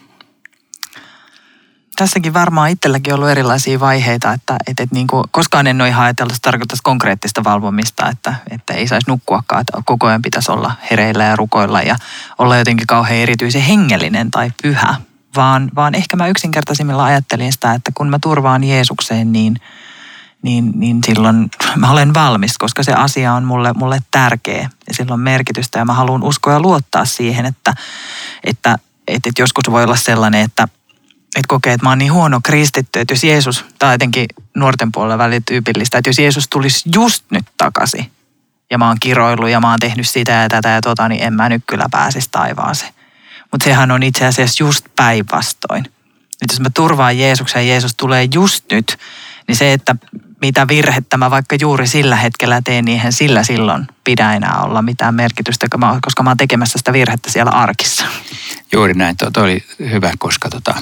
Tässäkin 1.96 2.34
varmaan 2.34 2.70
itselläkin 2.70 3.14
ollut 3.14 3.30
erilaisia 3.30 3.80
vaiheita, 3.80 4.34
että, 4.34 4.58
että, 4.68 4.84
että 4.84 4.96
niin 4.96 5.08
kuin, 5.08 5.24
koskaan 5.32 5.68
en 5.68 5.82
ole 5.82 5.90
ihan 5.90 6.04
ajatellut, 6.04 6.36
että 6.36 6.52
tarkoittaisi 6.52 6.84
konkreettista 6.84 7.44
valvomista, 7.44 8.10
että, 8.10 8.36
että 8.52 8.74
ei 8.74 8.88
saisi 8.88 9.10
nukkuakaan, 9.10 9.62
että 9.62 9.74
koko 9.86 10.08
ajan 10.08 10.22
pitäisi 10.22 10.52
olla 10.52 10.72
hereillä 10.92 11.24
ja 11.24 11.36
rukoilla 11.36 11.82
ja 11.82 11.96
olla 12.38 12.58
jotenkin 12.58 12.88
kauhean 12.88 13.20
erityisen 13.20 13.62
hengellinen 13.62 14.32
tai 14.32 14.52
pyhä, 14.62 14.96
vaan, 15.36 15.72
vaan 15.76 15.96
ehkä 15.96 16.18
mä 16.18 16.28
yksinkertaisimmilla 16.28 17.06
ajattelin 17.06 17.54
sitä, 17.54 17.74
että 17.74 17.92
kun 17.94 18.10
mä 18.10 18.20
turvaan 18.20 18.64
Jeesukseen, 18.64 19.32
niin, 19.32 19.56
niin, 20.42 20.72
niin 20.76 21.00
silloin 21.06 21.50
mä 21.76 21.92
olen 21.92 22.14
valmis, 22.14 22.58
koska 22.58 22.84
se 22.84 22.94
asia 22.94 23.34
on 23.34 23.44
mulle, 23.44 23.74
mulle 23.74 24.00
tärkeä 24.12 24.70
ja 24.88 24.94
sillä 24.94 25.14
on 25.14 25.20
merkitystä 25.20 25.80
ja 25.80 25.86
mä 25.86 25.94
haluan 25.94 26.24
uskoa 26.24 26.54
ja 26.54 26.60
luottaa 26.60 27.06
siihen, 27.06 27.46
että, 27.46 27.74
että, 28.44 28.78
että, 29.08 29.30
että 29.30 29.42
joskus 29.42 29.64
voi 29.72 29.84
olla 29.84 29.96
sellainen, 29.96 30.42
että, 30.42 30.68
että 31.36 31.48
kokee, 31.48 31.74
että 31.74 31.86
mä 31.86 31.90
oon 31.90 31.98
niin 31.98 32.14
huono 32.14 32.40
kristitty, 32.44 33.00
että 33.00 33.12
jos 33.12 33.24
Jeesus, 33.24 33.66
tai 33.80 33.94
jotenkin 33.94 34.26
nuorten 34.56 34.92
puolella 34.92 35.18
välillä 35.18 35.42
tyypillistä, 35.48 35.98
että 35.98 36.10
jos 36.10 36.20
Jeesus 36.20 36.48
tulisi 36.48 36.90
just 36.96 37.26
nyt 37.32 37.46
takaisin 37.58 38.12
ja 38.72 38.78
mä 38.78 38.88
oon 38.88 38.98
kiroillut 39.00 39.50
ja 39.50 39.60
mä 39.60 39.70
oon 39.70 39.80
tehnyt 39.80 40.10
sitä 40.10 40.32
ja 40.32 40.50
tätä 40.50 40.70
ja 40.70 40.82
tota, 40.82 41.10
niin 41.10 41.24
en 41.24 41.34
mä 41.34 41.50
nyt 41.50 41.64
kyllä 41.68 41.86
pääsisi 41.92 42.30
taivaaseen. 42.32 42.94
Mutta 43.52 43.64
sehän 43.64 43.92
on 43.92 44.04
itse 44.04 44.26
asiassa 44.26 44.64
just 44.64 44.86
päinvastoin. 44.96 45.84
Nyt 46.42 46.52
jos 46.52 46.60
mä 46.60 46.70
turvaan 46.74 47.18
Jeesuksen 47.18 47.62
ja 47.62 47.70
Jeesus 47.70 47.96
tulee 47.96 48.28
just 48.34 48.66
nyt, 48.72 48.98
niin 49.48 49.56
se, 49.56 49.74
että 49.74 49.96
mitä 50.42 50.68
virhettä 50.68 51.18
mä 51.18 51.32
vaikka 51.32 51.56
juuri 51.62 51.88
sillä 51.88 52.16
hetkellä 52.16 52.62
teen, 52.62 52.86
niin 52.86 52.94
eihän 52.98 53.14
sillä 53.14 53.44
silloin 53.44 53.88
pidä 54.04 54.34
enää 54.34 54.62
olla 54.62 54.82
mitään 54.82 55.16
merkitystä, 55.16 55.68
koska 56.02 56.24
mä 56.24 56.30
oon 56.30 56.38
tekemässä 56.38 56.78
sitä 56.78 56.94
virhettä 56.94 57.32
siellä 57.32 57.52
arkissa. 57.52 58.06
Juuri 58.72 58.94
näin, 58.94 59.16
tuo 59.18 59.44
oli 59.44 59.64
hyvä, 59.80 60.12
koska 60.20 60.50
tota, 60.50 60.76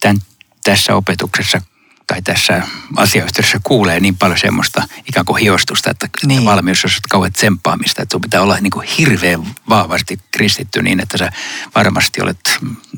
tämän, 0.00 0.18
tässä 0.64 0.94
opetuksessa 0.94 1.62
tai 2.06 2.22
tässä 2.22 2.62
asiayhteydessä 2.96 3.60
kuulee 3.64 4.00
niin 4.00 4.16
paljon 4.16 4.38
semmoista 4.38 4.82
ikään 5.08 5.26
kuin 5.26 5.40
hiostusta, 5.40 5.90
että 5.90 6.08
niin. 6.26 6.44
valmius 6.44 6.84
on 6.84 6.90
kauhean 7.10 7.32
tsemppaamista, 7.32 8.02
että 8.02 8.12
sun 8.12 8.20
pitää 8.20 8.42
olla 8.42 8.58
niin 8.60 8.70
kuin 8.70 8.88
hirveän 8.98 9.42
vahvasti 9.68 10.18
kristitty 10.30 10.82
niin, 10.82 11.00
että 11.00 11.18
sä 11.18 11.30
varmasti 11.74 12.22
olet 12.22 12.38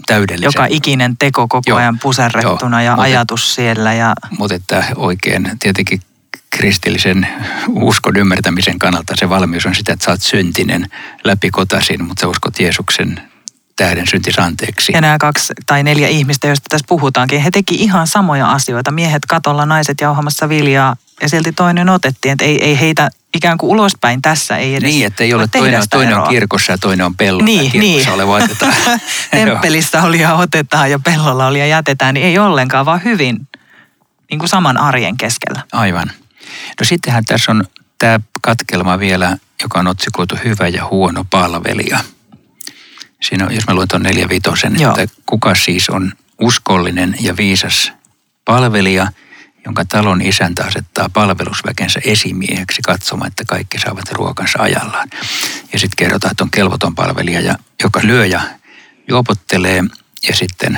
täydellisen. 0.06 0.48
Joka 0.48 0.66
ikinen 0.70 1.16
teko 1.16 1.48
koko 1.48 1.62
joo, 1.66 1.78
ajan 1.78 1.98
puserrettuna 1.98 2.82
joo, 2.82 2.96
ja 2.96 3.02
ajatus 3.02 3.54
siellä. 3.54 3.94
Ja... 3.94 4.14
Mutta 4.38 4.54
että 4.54 4.84
oikein 4.96 5.50
tietenkin 5.58 6.02
kristillisen 6.50 7.28
uskon 7.68 8.16
ymmärtämisen 8.16 8.78
kannalta 8.78 9.14
se 9.16 9.28
valmius 9.28 9.66
on 9.66 9.74
sitä, 9.74 9.92
että 9.92 10.04
sä 10.04 10.10
oot 10.10 10.22
syntinen 10.22 10.88
läpikotasin, 11.24 12.04
mutta 12.04 12.20
sä 12.20 12.28
uskot 12.28 12.60
Jeesuksen 12.60 13.29
tähden 13.80 14.06
syntis 14.06 14.38
anteeksi. 14.38 14.92
Ja 14.92 15.00
nämä 15.00 15.18
kaksi 15.18 15.52
tai 15.66 15.82
neljä 15.82 16.08
ihmistä, 16.08 16.46
joista 16.46 16.66
tässä 16.68 16.84
puhutaankin, 16.88 17.40
he 17.40 17.50
teki 17.50 17.74
ihan 17.74 18.06
samoja 18.06 18.52
asioita. 18.52 18.90
Miehet 18.90 19.26
katolla, 19.26 19.66
naiset 19.66 20.00
jauhamassa 20.00 20.48
viljaa 20.48 20.96
ja 21.22 21.28
silti 21.28 21.52
toinen 21.52 21.88
otettiin. 21.88 22.32
Että 22.32 22.44
ei, 22.44 22.64
ei 22.64 22.80
heitä 22.80 23.10
ikään 23.34 23.58
kuin 23.58 23.70
ulospäin 23.70 24.22
tässä 24.22 24.56
ei 24.56 24.74
edes 24.74 24.92
Niin, 24.92 25.06
että 25.06 25.24
ei 25.24 25.34
ole 25.34 25.48
toinen, 25.48 25.82
toinen 25.90 26.18
on 26.18 26.28
kirkossa 26.28 26.72
ja 26.72 26.78
toinen 26.78 27.06
on 27.06 27.16
pellolla. 27.16 27.44
Niin, 27.44 27.70
niin. 27.74 28.10
oleva 28.10 28.34
otetaan. 28.34 28.74
Temppelissä 29.30 30.02
oli 30.02 30.20
ja 30.20 30.34
otetaan 30.34 30.90
ja 30.90 30.98
pellolla 30.98 31.46
oli 31.46 31.58
ja 31.58 31.66
jätetään, 31.66 32.14
niin 32.14 32.26
ei 32.26 32.38
ollenkaan, 32.38 32.86
vaan 32.86 33.04
hyvin 33.04 33.48
niin 34.30 34.38
kuin 34.38 34.48
saman 34.48 34.76
arjen 34.76 35.16
keskellä. 35.16 35.62
Aivan. 35.72 36.10
No 36.80 36.84
sittenhän 36.84 37.24
tässä 37.24 37.52
on 37.52 37.64
tämä 37.98 38.20
katkelma 38.42 38.98
vielä, 38.98 39.36
joka 39.62 39.78
on 39.78 39.86
otsikoitu 39.86 40.36
hyvä 40.44 40.68
ja 40.68 40.88
huono 40.90 41.24
palvelija– 41.30 41.98
Siinä 43.20 43.46
on, 43.46 43.54
jos 43.54 43.66
mä 43.66 43.74
luen 43.74 43.88
tuon 43.88 44.02
neljä 44.02 44.28
vitosen, 44.28 44.80
Joo. 44.80 44.96
että 44.98 45.16
kuka 45.26 45.54
siis 45.54 45.88
on 45.90 46.12
uskollinen 46.40 47.16
ja 47.20 47.36
viisas 47.36 47.92
palvelija, 48.44 49.06
jonka 49.64 49.84
talon 49.84 50.22
isäntä 50.22 50.64
asettaa 50.64 51.08
palvelusväkensä 51.08 52.00
esimieheksi 52.04 52.82
katsomaan, 52.82 53.28
että 53.28 53.44
kaikki 53.44 53.78
saavat 53.78 54.12
ruokansa 54.12 54.62
ajallaan. 54.62 55.08
Ja 55.72 55.78
sitten 55.78 55.96
kerrotaan, 55.96 56.30
että 56.30 56.44
on 56.44 56.50
kelvoton 56.50 56.94
palvelija, 56.94 57.40
ja, 57.40 57.54
joka 57.82 58.00
lyö 58.02 58.26
ja 58.26 58.40
juopottelee, 59.08 59.84
ja 60.28 60.34
sitten 60.34 60.76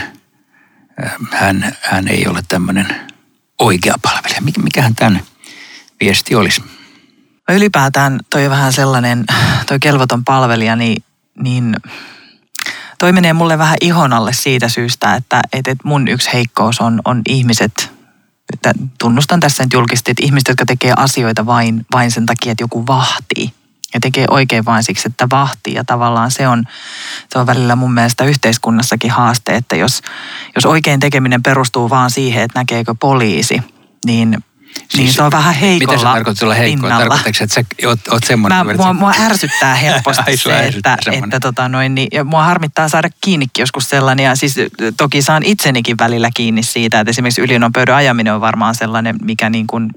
äh, 1.05 1.13
hän, 1.31 1.77
hän 1.81 2.09
ei 2.09 2.27
ole 2.27 2.43
tämmöinen 2.49 2.87
oikea 3.59 3.95
palvelija. 4.03 4.43
Mikähän 4.63 4.95
tämän 4.95 5.21
viesti 6.01 6.35
olisi? 6.35 6.63
Ylipäätään 7.49 8.21
toi 8.31 8.51
vähän 8.51 8.73
sellainen, 8.73 9.25
toi 9.67 9.79
kelvoton 9.79 10.25
palvelija, 10.25 10.77
niin, 10.77 11.05
niin 11.43 11.77
toi 13.03 13.13
menee 13.13 13.33
mulle 13.33 13.59
vähän 13.59 13.77
ihon 13.81 14.13
alle 14.13 14.33
siitä 14.33 14.69
syystä, 14.69 15.15
että, 15.15 15.41
että 15.53 15.77
mun 15.85 16.09
yksi 16.09 16.33
heikkous 16.33 16.81
on, 16.81 17.01
on 17.05 17.23
ihmiset, 17.29 17.93
että 18.53 18.73
tunnustan 18.99 19.41
tässä 19.41 19.63
nyt 19.65 19.73
julkisesti, 19.73 20.11
että 20.11 20.25
ihmiset, 20.25 20.49
jotka 20.49 20.67
tekee 20.67 20.93
asioita 20.97 21.47
vain, 21.47 21.87
vain 21.93 22.11
sen 22.11 22.27
takia, 22.27 22.53
että 22.53 22.65
joku 22.65 22.87
vahtii. 22.87 23.53
ja 23.95 24.01
tekee 24.01 24.27
oikein 24.31 24.65
vain 24.65 24.85
siksi, 24.85 25.09
että 25.09 25.27
vahtii. 25.31 25.75
Ja 25.75 25.85
tavallaan 25.85 26.31
se 26.31 26.49
on, 26.49 26.65
se 27.33 27.39
on 27.39 27.47
välillä 27.47 27.77
mun 27.77 27.95
mielestä 27.95 28.25
yhteiskunnassakin 28.25 29.11
haaste, 29.11 29.57
että 29.57 29.77
jos, 29.77 30.03
jos 30.55 30.67
oikein 30.67 31.01
tekeminen 31.01 31.43
perustuu 31.43 31.91
vaan 31.91 32.11
siihen, 32.11 32.43
että 32.43 32.59
näkeekö 32.59 32.95
poliisi, 33.01 33.63
niin 34.07 34.45
Siis, 34.75 35.05
niin 35.05 35.13
se 35.13 35.23
on 35.23 35.31
vähän 35.31 35.55
heikolla 35.55 35.93
Mitä 35.93 36.09
sä 36.09 36.13
tarkoitat 36.13 36.43
olla 36.43 36.55
heikkoa? 36.55 36.91
Tarkoitatko, 36.91 37.29
että 37.29 37.55
sä 37.55 37.65
oot, 37.87 38.01
oot 38.11 38.25
semmoinen? 38.25 38.67
Mä, 38.67 38.75
mua, 38.75 38.93
mua 38.93 39.13
ärsyttää 39.21 39.75
helposti 39.75 40.37
se, 40.37 40.59
että, 40.59 40.97
että 41.13 41.41
tota 41.41 41.69
noin, 41.69 41.95
niin, 41.95 42.09
ja 42.13 42.25
mua 42.25 42.45
harmittaa 42.45 42.89
saada 42.89 43.09
kiinnikin 43.21 43.63
joskus 43.63 43.91
sellainen. 43.91 44.25
Ja 44.25 44.37
siis 44.37 44.57
toki 44.97 45.23
saan 45.23 45.43
itsenikin 45.43 45.99
välillä 45.99 46.31
kiinni 46.35 46.63
siitä, 46.63 47.01
että 47.01 47.11
esimerkiksi 47.11 47.41
ylinopeuden 47.41 47.95
ajaminen 47.95 48.35
on 48.35 48.41
varmaan 48.41 48.75
sellainen, 48.75 49.17
mikä 49.23 49.51
niin 49.51 49.67
kuin 49.67 49.91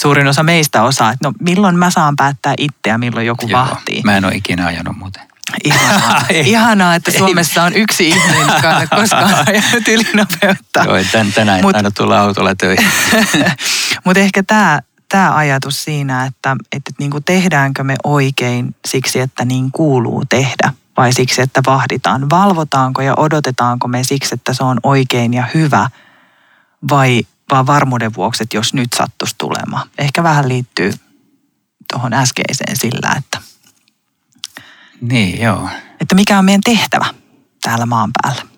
suurin 0.00 0.26
osa 0.26 0.42
meistä 0.42 0.82
osaa. 0.82 1.10
Että 1.10 1.28
no 1.28 1.32
milloin 1.40 1.78
mä 1.78 1.90
saan 1.90 2.16
päättää 2.16 2.54
itse 2.58 2.78
ja 2.86 2.98
milloin 2.98 3.26
joku 3.26 3.48
Joo, 3.48 3.60
vahtii. 3.60 4.02
Mä 4.04 4.16
en 4.16 4.24
ole 4.24 4.34
ikinä 4.34 4.66
ajanut 4.66 4.96
muuten. 4.96 5.22
Ihanaa, 5.64 6.22
Ihanaa 6.44 6.94
että 6.94 7.10
Suomessa 7.18 7.62
on 7.62 7.74
yksi 7.74 8.08
ihminen, 8.08 8.46
joka 8.56 8.76
on 8.76 8.88
koskaan 9.00 9.34
ajanut 9.48 9.88
ylinopeutta. 9.88 10.84
Joo, 10.84 10.96
tän, 11.12 11.32
tänään 11.32 11.60
Mut, 11.62 11.76
aina 11.76 11.90
tulla 11.90 12.20
autolla 12.20 12.54
töihin. 12.54 12.88
Mutta 14.04 14.20
ehkä 14.20 14.42
tämä 14.42 14.80
tämä 15.08 15.36
ajatus 15.36 15.84
siinä, 15.84 16.24
että, 16.26 16.56
että 16.72 16.90
niin 16.98 17.10
kuin 17.10 17.24
tehdäänkö 17.24 17.84
me 17.84 17.96
oikein 18.04 18.74
siksi, 18.86 19.20
että 19.20 19.44
niin 19.44 19.70
kuuluu 19.72 20.24
tehdä 20.28 20.72
vai 20.96 21.12
siksi, 21.12 21.42
että 21.42 21.60
vahditaan. 21.66 22.30
Valvotaanko 22.30 23.02
ja 23.02 23.14
odotetaanko 23.16 23.88
me 23.88 24.04
siksi, 24.04 24.34
että 24.34 24.54
se 24.54 24.64
on 24.64 24.80
oikein 24.82 25.34
ja 25.34 25.46
hyvä 25.54 25.88
vai 26.90 27.22
vaan 27.50 27.66
varmuuden 27.66 28.14
vuoksi, 28.14 28.42
että 28.42 28.56
jos 28.56 28.74
nyt 28.74 28.88
sattuisi 28.96 29.34
tulemaan. 29.38 29.88
Ehkä 29.98 30.22
vähän 30.22 30.48
liittyy 30.48 30.92
tuohon 31.92 32.12
äskeiseen 32.12 32.76
sillä, 32.76 33.14
että 33.18 33.38
niin, 35.00 35.40
joo. 35.40 35.68
Että 36.00 36.14
mikä 36.14 36.38
on 36.38 36.44
meidän 36.44 36.60
tehtävä 36.64 37.06
täällä 37.62 37.86
maan 37.86 38.10
päällä. 38.22 38.53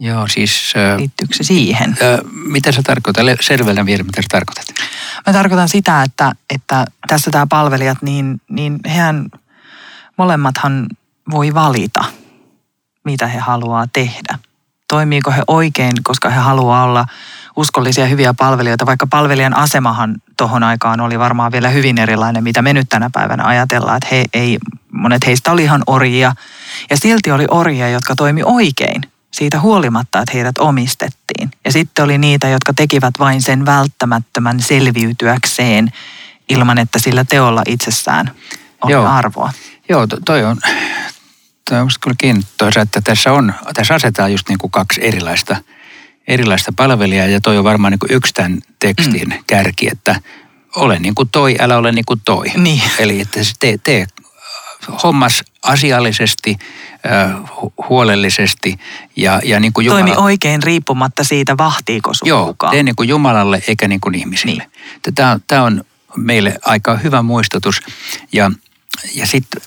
Joo, 0.00 0.28
siis... 0.28 0.74
Liittyykö 0.98 1.34
se 1.34 1.44
siihen? 1.44 1.90
Äh, 1.90 2.20
mitä 2.32 2.72
sä 2.72 2.82
tarkoitat? 2.82 3.26
Selvellä 3.40 3.86
vielä, 3.86 4.02
mitä 4.02 4.22
sä 4.22 4.28
tarkoitat? 4.30 4.64
Mä 5.26 5.32
tarkoitan 5.32 5.68
sitä, 5.68 6.02
että, 6.02 6.32
että 6.54 6.84
tässä 7.08 7.30
tämä 7.30 7.46
palvelijat, 7.46 8.02
niin, 8.02 8.40
niin 8.50 8.78
hehän 8.86 9.26
molemmathan 10.16 10.86
voi 11.30 11.54
valita, 11.54 12.04
mitä 13.04 13.26
he 13.26 13.38
haluaa 13.38 13.86
tehdä. 13.92 14.38
Toimiiko 14.88 15.30
he 15.30 15.42
oikein, 15.46 15.92
koska 16.02 16.30
he 16.30 16.38
haluaa 16.38 16.84
olla 16.84 17.06
uskollisia 17.56 18.06
hyviä 18.06 18.34
palvelijoita, 18.34 18.86
vaikka 18.86 19.06
palvelijan 19.06 19.56
asemahan 19.56 20.16
tuohon 20.36 20.62
aikaan 20.62 21.00
oli 21.00 21.18
varmaan 21.18 21.52
vielä 21.52 21.68
hyvin 21.68 21.98
erilainen, 21.98 22.44
mitä 22.44 22.62
me 22.62 22.72
nyt 22.72 22.88
tänä 22.88 23.10
päivänä 23.12 23.44
ajatellaan, 23.44 23.96
että 23.96 24.08
he 24.14 24.24
ei, 24.34 24.58
monet 24.92 25.26
heistä 25.26 25.52
oli 25.52 25.62
ihan 25.62 25.82
orjia 25.86 26.32
ja 26.90 26.96
silti 26.96 27.30
oli 27.30 27.46
orjia, 27.50 27.88
jotka 27.88 28.14
toimi 28.16 28.42
oikein 28.44 29.02
siitä 29.30 29.60
huolimatta, 29.60 30.18
että 30.18 30.32
heidät 30.34 30.58
omistettiin. 30.58 31.50
Ja 31.64 31.72
sitten 31.72 32.04
oli 32.04 32.18
niitä, 32.18 32.48
jotka 32.48 32.74
tekivät 32.74 33.14
vain 33.18 33.42
sen 33.42 33.66
välttämättömän 33.66 34.60
selviytyäkseen 34.60 35.92
ilman, 36.48 36.78
että 36.78 36.98
sillä 36.98 37.24
teolla 37.24 37.62
itsessään 37.66 38.30
on 38.82 38.90
Joo. 38.90 39.06
arvoa. 39.06 39.52
Joo, 39.88 40.06
toi 40.24 40.44
on, 40.44 40.60
toi 41.70 41.80
on 41.80 41.88
kyllä 42.00 42.16
kiinnostavaa, 42.18 42.82
että 42.82 43.00
tässä, 43.00 43.32
on, 43.32 43.54
tässä 43.74 43.94
asetetaan 43.94 44.32
just 44.32 44.48
niin 44.48 44.58
kuin 44.58 44.70
kaksi 44.70 45.00
erilaista– 45.04 45.56
erilaista 46.30 46.72
palvelijaa 46.76 47.26
ja 47.26 47.40
toi 47.40 47.58
on 47.58 47.64
varmaan 47.64 47.90
niin 47.90 47.98
kuin 47.98 48.12
yksi 48.12 48.34
tämän 48.34 48.58
tekstin 48.78 49.28
mm. 49.28 49.44
kärki, 49.46 49.88
että 49.92 50.20
ole 50.76 50.98
niin 50.98 51.14
kuin 51.14 51.28
toi, 51.28 51.56
älä 51.60 51.76
ole 51.76 51.92
niin 51.92 52.04
kuin 52.04 52.20
toi. 52.24 52.46
Niin. 52.56 52.82
Eli 52.98 53.20
että 53.20 53.40
tee, 53.60 53.78
tee 53.78 54.06
hommas 55.02 55.42
asiallisesti, 55.62 56.58
huolellisesti 57.88 58.78
ja, 59.16 59.40
ja 59.44 59.60
niin 59.60 59.72
kuin 59.72 59.84
Jumala... 59.84 60.04
Toimi 60.04 60.16
oikein 60.16 60.62
riippumatta 60.62 61.24
siitä, 61.24 61.56
vahtiiko 61.56 62.14
sun 62.14 62.28
Joo, 62.28 62.46
kukaan. 62.46 62.70
tee 62.70 62.82
niin 62.82 62.96
kuin 62.96 63.08
Jumalalle 63.08 63.62
eikä 63.68 63.88
niin 63.88 64.00
kuin 64.00 64.14
ihmisille. 64.14 64.66
Niin. 65.06 65.14
Tämä, 65.14 65.32
on, 65.32 65.40
tämä 65.46 65.62
on 65.62 65.84
meille 66.16 66.58
aika 66.64 66.96
hyvä 66.96 67.22
muistutus 67.22 67.80
ja 68.32 68.50
ja 69.14 69.26
sitten 69.26 69.62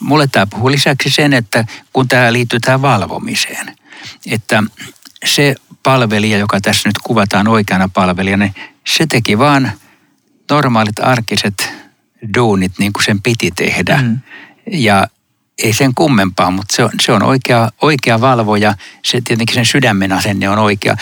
mulle 0.00 0.26
tämä 0.26 0.46
puhuu 0.46 0.70
lisäksi 0.70 1.10
sen, 1.10 1.32
että 1.32 1.64
kun 1.92 2.08
tämä 2.08 2.32
liittyy 2.32 2.60
tähän 2.60 2.82
valvomiseen, 2.82 3.76
että 4.26 4.62
se 5.24 5.54
palvelija, 5.82 6.38
joka 6.38 6.60
tässä 6.60 6.88
nyt 6.88 6.98
kuvataan 7.02 7.48
oikeana 7.48 7.88
palvelijana, 7.94 8.44
niin 8.44 8.54
se 8.86 9.06
teki 9.06 9.38
vaan 9.38 9.72
normaalit 10.50 10.98
arkiset 10.98 11.72
duunit 12.34 12.72
niin 12.78 12.92
kuin 12.92 13.04
sen 13.04 13.22
piti 13.22 13.50
tehdä. 13.50 13.98
Mm. 14.02 14.18
Ja 14.72 15.06
ei 15.62 15.72
sen 15.72 15.94
kummempaa, 15.94 16.50
mutta 16.50 16.76
se 16.76 16.84
on, 16.84 16.90
se 17.00 17.12
on 17.12 17.22
oikea, 17.22 17.70
oikea 17.82 18.20
valvoja. 18.20 18.74
Se 19.04 19.20
tietenkin 19.24 19.54
sen 19.54 19.66
sydämen 19.66 20.12
asenne 20.12 20.48
on 20.48 20.58
oikea 20.58 20.96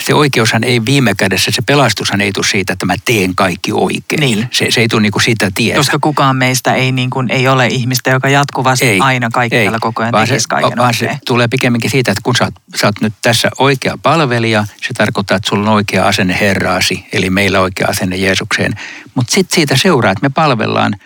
se 0.00 0.14
oikeushan 0.14 0.64
ei 0.64 0.84
viime 0.84 1.14
kädessä, 1.14 1.50
se 1.50 1.62
pelastushan 1.62 2.20
ei 2.20 2.32
tule 2.32 2.46
siitä, 2.46 2.72
että 2.72 2.86
mä 2.86 2.94
teen 3.04 3.34
kaikki 3.34 3.72
oikein. 3.72 4.20
Niin. 4.20 4.48
Se, 4.52 4.66
se 4.70 4.80
ei 4.80 4.88
tule 4.88 5.02
niin 5.02 5.12
kuin 5.12 5.22
sitä 5.22 5.50
tietä. 5.54 5.78
Koska 5.78 5.98
kukaan 5.98 6.36
meistä 6.36 6.74
ei, 6.74 6.92
niin 6.92 7.10
kuin, 7.10 7.30
ei 7.30 7.48
ole 7.48 7.66
ihmistä, 7.66 8.10
joka 8.10 8.28
jatkuvasti 8.28 8.86
ei, 8.86 9.00
aina 9.00 9.28
kaikkialla 9.32 9.76
ei, 9.76 9.80
koko 9.80 10.02
ajan 10.02 10.12
vaan 10.12 10.28
tekisi 10.28 10.48
kaiken 10.48 10.78
vaan 10.78 10.94
se 10.94 11.18
tulee 11.26 11.48
pikemminkin 11.48 11.90
siitä, 11.90 12.10
että 12.12 12.22
kun 12.24 12.36
sä 12.36 12.44
oot, 12.44 12.54
sä 12.76 12.86
oot 12.86 13.00
nyt 13.00 13.12
tässä 13.22 13.50
oikea 13.58 13.98
palvelija, 14.02 14.64
se 14.76 14.94
tarkoittaa, 14.96 15.36
että 15.36 15.48
sulla 15.48 15.70
on 15.70 15.76
oikea 15.76 16.06
asenne 16.06 16.36
Herraasi, 16.40 17.04
eli 17.12 17.30
meillä 17.30 17.60
oikea 17.60 17.86
asenne 17.90 18.16
Jeesukseen. 18.16 18.72
Mutta 19.14 19.32
sitten 19.34 19.54
siitä 19.54 19.76
seuraa, 19.76 20.12
että 20.12 20.22
me 20.22 20.30
palvellaan 20.34 20.96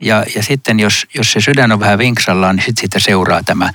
ja, 0.00 0.24
ja 0.34 0.42
sitten 0.42 0.80
jos, 0.80 1.06
jos 1.14 1.32
se 1.32 1.40
sydän 1.40 1.72
on 1.72 1.80
vähän 1.80 1.98
vinksallaan, 1.98 2.56
niin 2.56 2.66
sitten 2.66 2.80
siitä 2.80 2.98
seuraa 2.98 3.42
tämä 3.42 3.72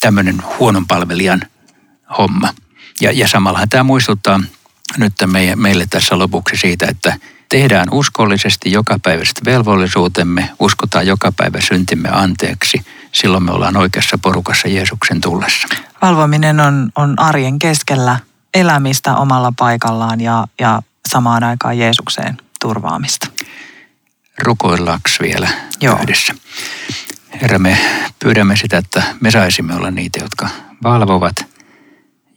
tämmöinen 0.00 0.42
huonon 0.58 0.86
palvelijan 0.86 1.42
homma. 2.18 2.54
Ja, 3.00 3.12
ja 3.12 3.28
samallahan 3.28 3.68
tämä 3.68 3.82
muistuttaa 3.82 4.40
nyt 4.98 5.12
meille 5.56 5.86
tässä 5.90 6.18
lopuksi 6.18 6.56
siitä, 6.56 6.86
että 6.88 7.18
tehdään 7.48 7.88
uskollisesti 7.90 8.72
jokapäiväiset 8.72 9.40
velvollisuutemme, 9.44 10.50
uskotaan 10.58 11.06
joka 11.06 11.32
päivä 11.32 11.60
syntimme 11.60 12.08
anteeksi. 12.12 12.84
Silloin 13.12 13.42
me 13.42 13.52
ollaan 13.52 13.76
oikeassa 13.76 14.18
porukassa 14.18 14.68
Jeesuksen 14.68 15.20
tullessa. 15.20 15.68
Valvominen 16.02 16.60
on, 16.60 16.90
on 16.96 17.18
arjen 17.18 17.58
keskellä 17.58 18.18
elämistä 18.54 19.16
omalla 19.16 19.52
paikallaan 19.58 20.20
ja, 20.20 20.46
ja 20.60 20.82
samaan 21.08 21.44
aikaan 21.44 21.78
Jeesukseen 21.78 22.36
turvaamista. 22.60 23.26
Rukoillaanko 24.40 25.10
vielä 25.22 25.48
Joo. 25.80 25.98
yhdessä? 26.02 26.34
Herra, 27.42 27.58
me 27.58 27.78
pyydämme 28.18 28.56
sitä, 28.56 28.78
että 28.78 29.02
me 29.20 29.30
saisimme 29.30 29.74
olla 29.74 29.90
niitä, 29.90 30.20
jotka 30.22 30.48
valvovat– 30.82 31.34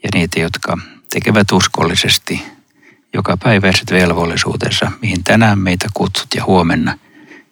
ja 0.03 0.09
niitä, 0.13 0.39
jotka 0.39 0.77
tekevät 1.09 1.51
uskollisesti 1.51 2.43
joka 3.13 3.37
päiväiset 3.37 3.91
velvollisuutensa, 3.91 4.91
mihin 5.01 5.23
tänään 5.23 5.59
meitä 5.59 5.87
kutsut 5.93 6.27
ja 6.35 6.43
huomenna. 6.45 6.97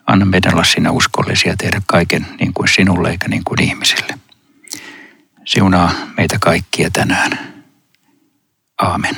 Anna 0.08 0.26
meidän 0.26 0.54
olla 0.54 0.64
sinä 0.64 0.92
uskollisia 0.92 1.56
tehdä 1.58 1.82
kaiken 1.86 2.28
niin 2.40 2.54
kuin 2.54 2.68
sinulle 2.68 3.10
eikä 3.10 3.28
niin 3.28 3.44
kuin 3.44 3.62
ihmisille. 3.62 4.20
Siunaa 5.46 5.92
meitä 6.18 6.38
kaikkia 6.40 6.90
tänään. 6.94 7.64
Aamen. 8.78 9.16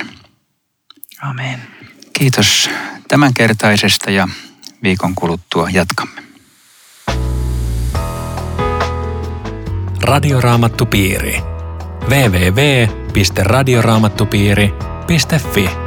Amen. 1.22 1.62
Kiitos 2.18 2.70
tämänkertaisesta 3.08 4.10
ja 4.10 4.28
viikon 4.84 5.14
kuluttua 5.14 5.70
jatkamme. 5.70 6.22
Radioraamattupiiri. 10.02 11.42
www 12.10 13.04
www.radioraamattupiiri.fi 13.14 15.83